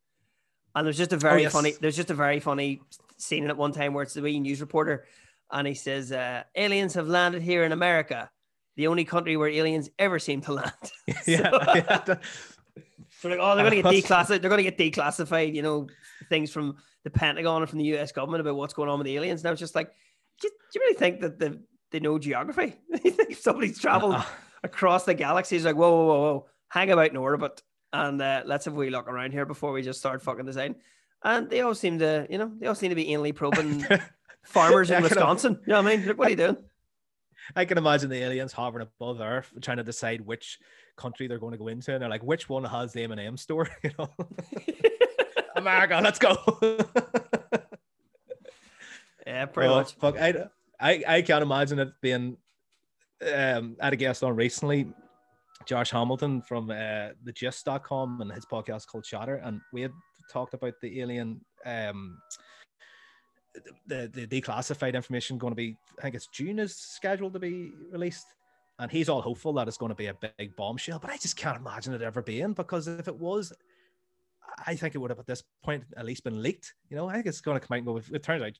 [0.74, 1.52] and there's just a very yes.
[1.52, 1.74] funny.
[1.80, 2.80] There's just a very funny
[3.22, 5.06] scene it at one time where it's the wee news reporter,
[5.50, 8.30] and he says, uh, "Aliens have landed here in America,
[8.76, 10.72] the only country where aliens ever seem to land."
[11.24, 12.16] So- yeah.
[13.20, 14.40] So like, oh, they're going to get declassified.
[14.40, 15.54] They're going to get declassified.
[15.54, 15.86] You know,
[16.28, 18.10] things from the Pentagon and from the U.S.
[18.10, 19.44] government about what's going on with the aliens.
[19.44, 19.92] Now it's just like,
[20.40, 22.74] do you, do you really think that the, they know geography?
[23.04, 24.24] you think if somebody's traveled Uh,
[24.64, 27.62] across the galaxy, it's like, whoa, whoa, whoa, whoa, hang about in orbit
[27.92, 30.74] and uh, let's have a wee look around here before we just start fucking design.
[31.24, 33.84] And they all seem to, you know, they all seem to be anally probing
[34.42, 35.60] farmers in Wisconsin.
[35.66, 36.06] You know what I mean?
[36.06, 36.56] Look, what are you doing?
[37.56, 40.58] I can imagine the aliens hovering above Earth, trying to decide which
[40.96, 43.20] country they're going to go into, and they're like, "Which one has the M and
[43.20, 44.10] M store?" You know,
[45.56, 46.36] America, let's go.
[49.26, 49.94] yeah, pretty Oh, much.
[49.94, 50.46] Fuck, I,
[50.80, 52.36] I, I can't imagine it being.
[53.34, 54.86] Um, I had a guest on recently,
[55.66, 59.92] Josh Hamilton from uh, the Gist.com and his podcast called Shatter, and we had
[60.30, 62.18] talked about the alien, um,
[63.86, 65.76] the the declassified information going to be.
[65.98, 68.26] I think it's June is scheduled to be released,
[68.78, 70.98] and he's all hopeful that it's going to be a big bombshell.
[70.98, 73.52] But I just can't imagine it ever being because if it was.
[74.66, 76.74] I think it would have at this point at least been leaked.
[76.90, 78.14] You know, I think it's going to come out and go.
[78.14, 78.52] It turns out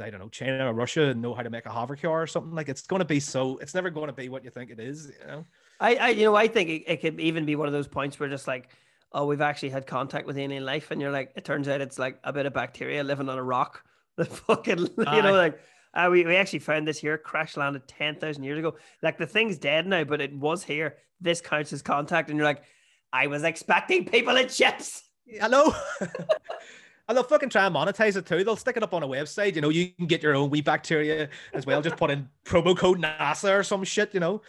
[0.00, 2.54] I don't know, China or Russia know how to make a hovercar or something.
[2.54, 3.58] Like it's going to be so.
[3.58, 5.12] It's never going to be what you think it is.
[5.20, 5.46] You know.
[5.80, 8.18] I, I you know, I think it, it could even be one of those points
[8.18, 8.70] where just like,
[9.14, 11.98] oh, we've actually had contact with alien life, and you're like, it turns out it's
[11.98, 13.84] like a bit of bacteria living on a rock.
[14.14, 15.58] The fucking, you know, like,
[15.94, 18.76] uh, we, we actually found this here, crash landed 10,000 years ago.
[19.00, 20.98] Like, the thing's dead now, but it was here.
[21.18, 22.28] This counts as contact.
[22.28, 22.62] And you're like,
[23.10, 25.04] I was expecting people in ships.
[25.26, 25.74] Hello.
[26.00, 28.44] and they'll fucking try and monetize it too.
[28.44, 29.54] They'll stick it up on a website.
[29.54, 31.82] You know, you can get your own wee bacteria as well.
[31.82, 34.14] Just put in promo code NASA or some shit.
[34.14, 34.42] You know,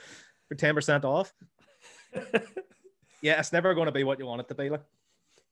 [0.48, 1.34] for ten percent off.
[3.24, 4.70] Yeah, it's never going to be what you want it to be.
[4.70, 4.84] Like,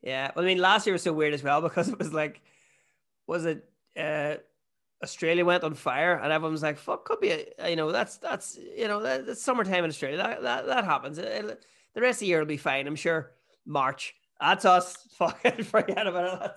[0.03, 0.29] Yeah.
[0.35, 2.41] Well, I mean, last year was so weird as well because it was like,
[3.25, 3.67] was it
[3.97, 4.35] uh,
[5.01, 8.17] Australia went on fire and everyone was like, fuck, could be, a, you know, that's,
[8.17, 10.17] that's, you know, that, that's summertime in Australia.
[10.17, 11.17] That, that, that happens.
[11.17, 11.55] It'll-
[11.93, 12.87] the rest of the year will be fine.
[12.87, 13.31] I'm sure.
[13.65, 14.15] March.
[14.39, 14.95] That's us.
[15.17, 16.51] Fucking forget about it.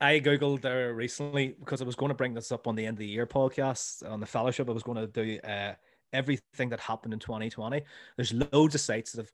[0.00, 2.96] I googled there recently because I was going to bring this up on the end
[2.96, 4.68] of the year podcast on the Fellaship.
[4.68, 5.72] I was going to do uh,
[6.12, 7.82] everything that happened in 2020.
[8.16, 9.32] There's loads of sites that have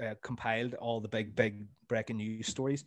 [0.00, 2.84] uh, compiled all the big, big breaking news stories,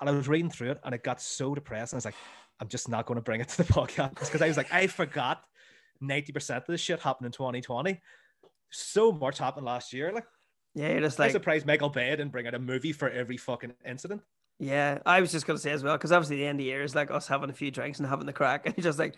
[0.00, 1.92] and I was reading through it, and it got so depressed.
[1.92, 2.16] And I was like,
[2.60, 4.86] I'm just not going to bring it to the podcast because I was like, I
[4.86, 5.42] forgot
[6.00, 8.00] 90 percent of this shit happened in 2020.
[8.70, 10.12] So much happened last year.
[10.12, 10.26] Like,
[10.74, 13.08] yeah, you're just like, I'm like, surprised Michael Bay didn't bring out a movie for
[13.08, 14.22] every fucking incident.
[14.58, 16.70] yeah, I was just going to say as well, because obviously the end of the
[16.70, 18.66] year is like us having a few drinks and having the crack.
[18.66, 19.14] And you're just like,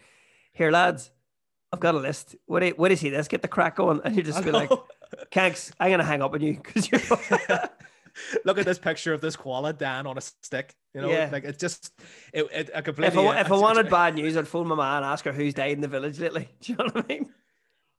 [0.52, 1.10] here, lads,
[1.72, 2.36] I've got a list.
[2.46, 3.28] What do you, what do you see this?
[3.28, 4.00] Get the crack going.
[4.04, 4.70] And you just I be like,
[5.30, 7.00] Kanks, I'm going to hang up on you because you're.
[8.44, 10.74] Look at this picture of this koala Dan on a stick.
[10.94, 11.28] You know, Yeah.
[11.30, 11.92] like it's just
[12.32, 12.46] it.
[12.52, 13.22] it I completely.
[13.22, 15.32] If I, if I uh, wanted bad news, I'd phone my man and ask her
[15.32, 16.48] who's died in the village lately.
[16.60, 17.30] Do you know what I mean?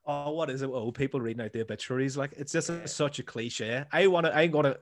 [0.06, 0.70] Oh, what is it?
[0.72, 2.16] Oh, people reading out the obituaries.
[2.16, 3.84] Like it's just such a cliche.
[3.92, 4.36] I want to.
[4.36, 4.76] I'm gonna.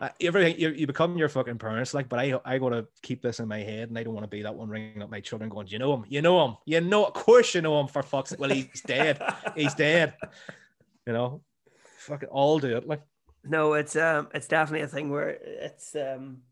[0.00, 3.40] Uh, everything you, you become your fucking parents, like, but I I gotta keep this
[3.40, 5.50] in my head, and I don't want to be that one ringing up my children,
[5.50, 6.04] going, you know him?
[6.08, 6.56] You know him?
[6.66, 7.04] You know?
[7.04, 7.88] Of course you know him.
[7.88, 8.38] For fuck's sake.
[8.38, 9.20] Well, he's dead.
[9.56, 10.14] he's dead.
[11.04, 11.40] You know,
[12.08, 12.86] fucking all do it.
[12.86, 13.02] Like,
[13.44, 16.42] No, it's um, it's definitely a thing where it's um,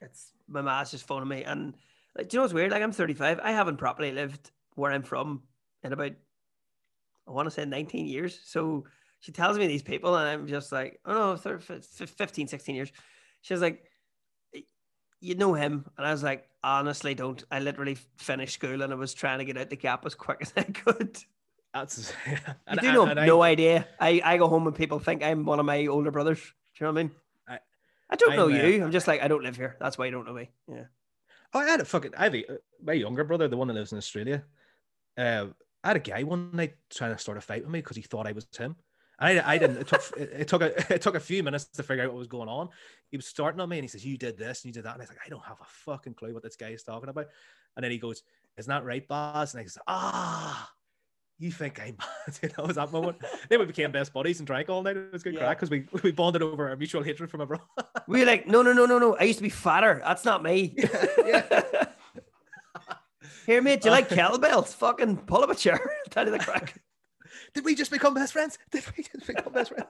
[0.00, 1.74] it's my ma's just phoning me, and
[2.16, 2.70] Like, do you know what's weird?
[2.72, 3.40] Like I'm 35.
[3.42, 5.42] I haven't properly lived where I'm from
[5.82, 6.12] in about
[7.28, 8.38] I want to say 19 years.
[8.44, 8.86] So
[9.20, 12.92] she tells me these people, and I'm just like, oh no, 30, 15, 16 years.
[13.42, 13.84] She's like,
[15.20, 17.42] you know him, and I was like, honestly, don't.
[17.50, 20.38] I literally finished school, and I was trying to get out the gap as quick
[20.42, 21.18] as I could.
[21.80, 22.12] That's
[22.72, 23.86] you do know no I, idea.
[24.00, 26.40] I, I go home and people think I'm one of my older brothers.
[26.40, 26.44] Do
[26.84, 27.10] you know what I mean?
[27.48, 27.58] I,
[28.10, 28.82] I don't know I'm, you.
[28.82, 29.76] Uh, I'm just like I don't live here.
[29.78, 30.48] That's why you don't know me.
[30.70, 30.84] Yeah.
[31.52, 32.12] Oh, I had a fucking.
[32.16, 32.44] I have a,
[32.82, 34.44] my younger brother, the one that lives in Australia.
[35.16, 35.46] Uh,
[35.84, 38.02] I had a guy one night trying to start a fight with me because he
[38.02, 38.76] thought I was him.
[39.18, 39.78] I, I didn't.
[39.78, 42.26] It took it took a it took a few minutes to figure out what was
[42.26, 42.68] going on.
[43.10, 44.94] He was starting on me and he says, "You did this and you did that,"
[44.94, 47.08] and I was like, "I don't have a fucking clue what this guy is talking
[47.08, 47.26] about."
[47.76, 48.22] And then he goes,
[48.56, 50.70] "Isn't that right, Baz?" And I said, "Ah."
[51.38, 51.96] You think I'm
[52.42, 53.18] you know, was that moment.
[53.48, 54.96] then we became best buddies and drank all night.
[54.96, 55.40] It was good yeah.
[55.40, 57.60] crack because we, we bonded over our mutual hatred from abroad.
[58.08, 59.16] we were like, no, no, no, no, no.
[59.16, 60.00] I used to be fatter.
[60.04, 60.74] That's not me.
[61.26, 61.62] yeah.
[63.44, 64.74] Here, mate, do you like kettlebells?
[64.74, 65.78] Fucking pull up a chair.
[66.10, 66.80] Tell you the crack.
[67.54, 68.58] Did we just become best friends?
[68.72, 69.88] Did we just become best friends?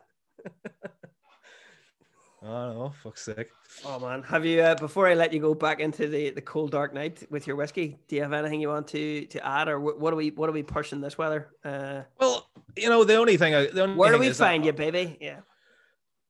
[2.49, 3.49] Oh no, fuck's sake.
[3.85, 4.61] Oh man, have you?
[4.61, 7.57] Uh, before I let you go back into the, the cold dark night with your
[7.57, 10.49] whiskey, do you have anything you want to to add, or what, are we what
[10.49, 11.49] are we pushing this weather?
[11.65, 13.55] Uh, well, you know, the only thing.
[13.55, 15.17] I, the only where do we find that, you, baby?
[15.21, 15.41] Yeah.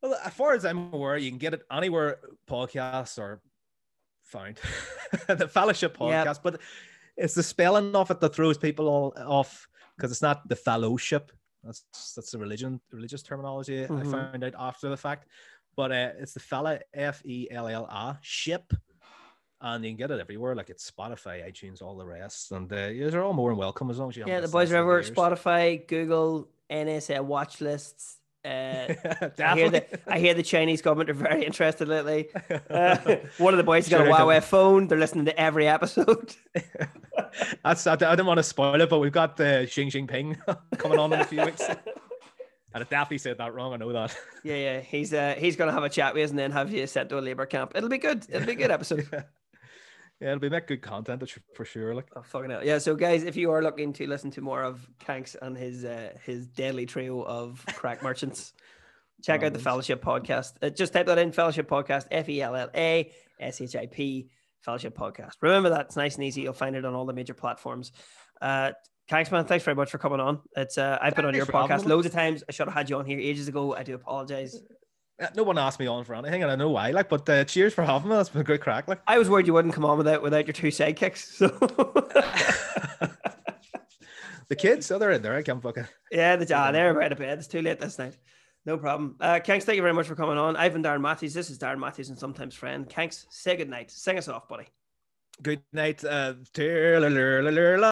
[0.02, 3.40] Well, as far as I'm aware, you can get it anywhere podcasts are
[4.24, 4.58] found.
[5.26, 6.38] the Fellaship podcast, yep.
[6.42, 6.60] but
[7.16, 11.32] it's the spelling of it that throws people all off because it's not the fellowship.
[11.66, 11.82] That's
[12.14, 14.08] that's the religion religious terminology mm-hmm.
[14.08, 15.26] I found out after the fact.
[15.76, 18.72] But uh, it's the fella F E L L A ship,
[19.60, 20.54] and you can get it everywhere.
[20.54, 23.98] Like it's Spotify, iTunes, all the rest, and uh, you're all more than welcome as
[23.98, 24.24] long as you.
[24.26, 25.02] Yeah, the boys are everywhere.
[25.02, 28.16] Spotify, Google, NSA watch lists.
[28.44, 28.94] Uh,
[29.38, 32.28] I hear the I hear the Chinese government are very interested lately.
[32.70, 34.86] Uh, one of the boys got a Huawei phone.
[34.88, 36.34] They're listening to every episode.
[37.64, 40.36] That's I, I didn't want to spoil it, but we've got the uh, Xi Jinping
[40.78, 41.62] coming on in a few weeks.
[42.76, 43.72] And I definitely said that wrong.
[43.72, 44.14] I know that.
[44.44, 44.80] Yeah, yeah.
[44.80, 47.18] He's uh he's gonna have a chat with us and then have you sent to
[47.18, 47.72] a labor camp.
[47.74, 48.26] It'll be good.
[48.28, 49.08] It'll be a good episode.
[49.10, 49.22] yeah.
[50.20, 51.24] yeah, it'll be make good content
[51.54, 51.94] for sure.
[51.94, 52.62] Like, oh, fucking hell.
[52.62, 52.76] Yeah.
[52.76, 56.12] So, guys, if you are looking to listen to more of Kanks and his uh,
[56.26, 58.52] his deadly trio of crack merchants,
[59.22, 60.52] check out the Fellaship Podcast.
[60.60, 62.06] Uh, just type that in Fellaship Podcast.
[62.10, 63.10] F E L L A
[63.40, 64.28] S H I P
[64.66, 65.32] Fellaship Podcast.
[65.40, 66.42] Remember that it's nice and easy.
[66.42, 67.90] You'll find it on all the major platforms.
[68.42, 68.72] Uh,
[69.08, 69.44] Thanks, man.
[69.44, 70.40] Thanks very much for coming on.
[70.56, 72.42] It's uh, I've been on your podcast loads of times.
[72.48, 73.74] I should have had you on here ages ago.
[73.74, 74.60] I do apologize.
[75.34, 76.90] No one asked me on for anything, and I know why.
[76.90, 78.16] Like, but uh, cheers for having me.
[78.16, 78.86] That's been a great crack.
[78.86, 81.18] Like, I was worried you wouldn't come on without without your two sidekicks.
[81.18, 81.48] So,
[84.48, 85.36] the kids, oh, they're in there.
[85.36, 85.86] I can't fucking.
[86.10, 87.38] Yeah, the ah, they're right to bed.
[87.38, 88.16] It's too late this night.
[88.66, 89.16] No problem.
[89.20, 90.56] Uh, Kanks, thank you very much for coming on.
[90.56, 91.32] Ivan Darren Matthews.
[91.32, 92.88] This is Darren Matthews and sometimes friend.
[92.88, 93.92] Kanks, say good night.
[93.92, 94.66] Sing us off, buddy.
[95.40, 96.04] Good night.
[96.04, 96.34] Uh,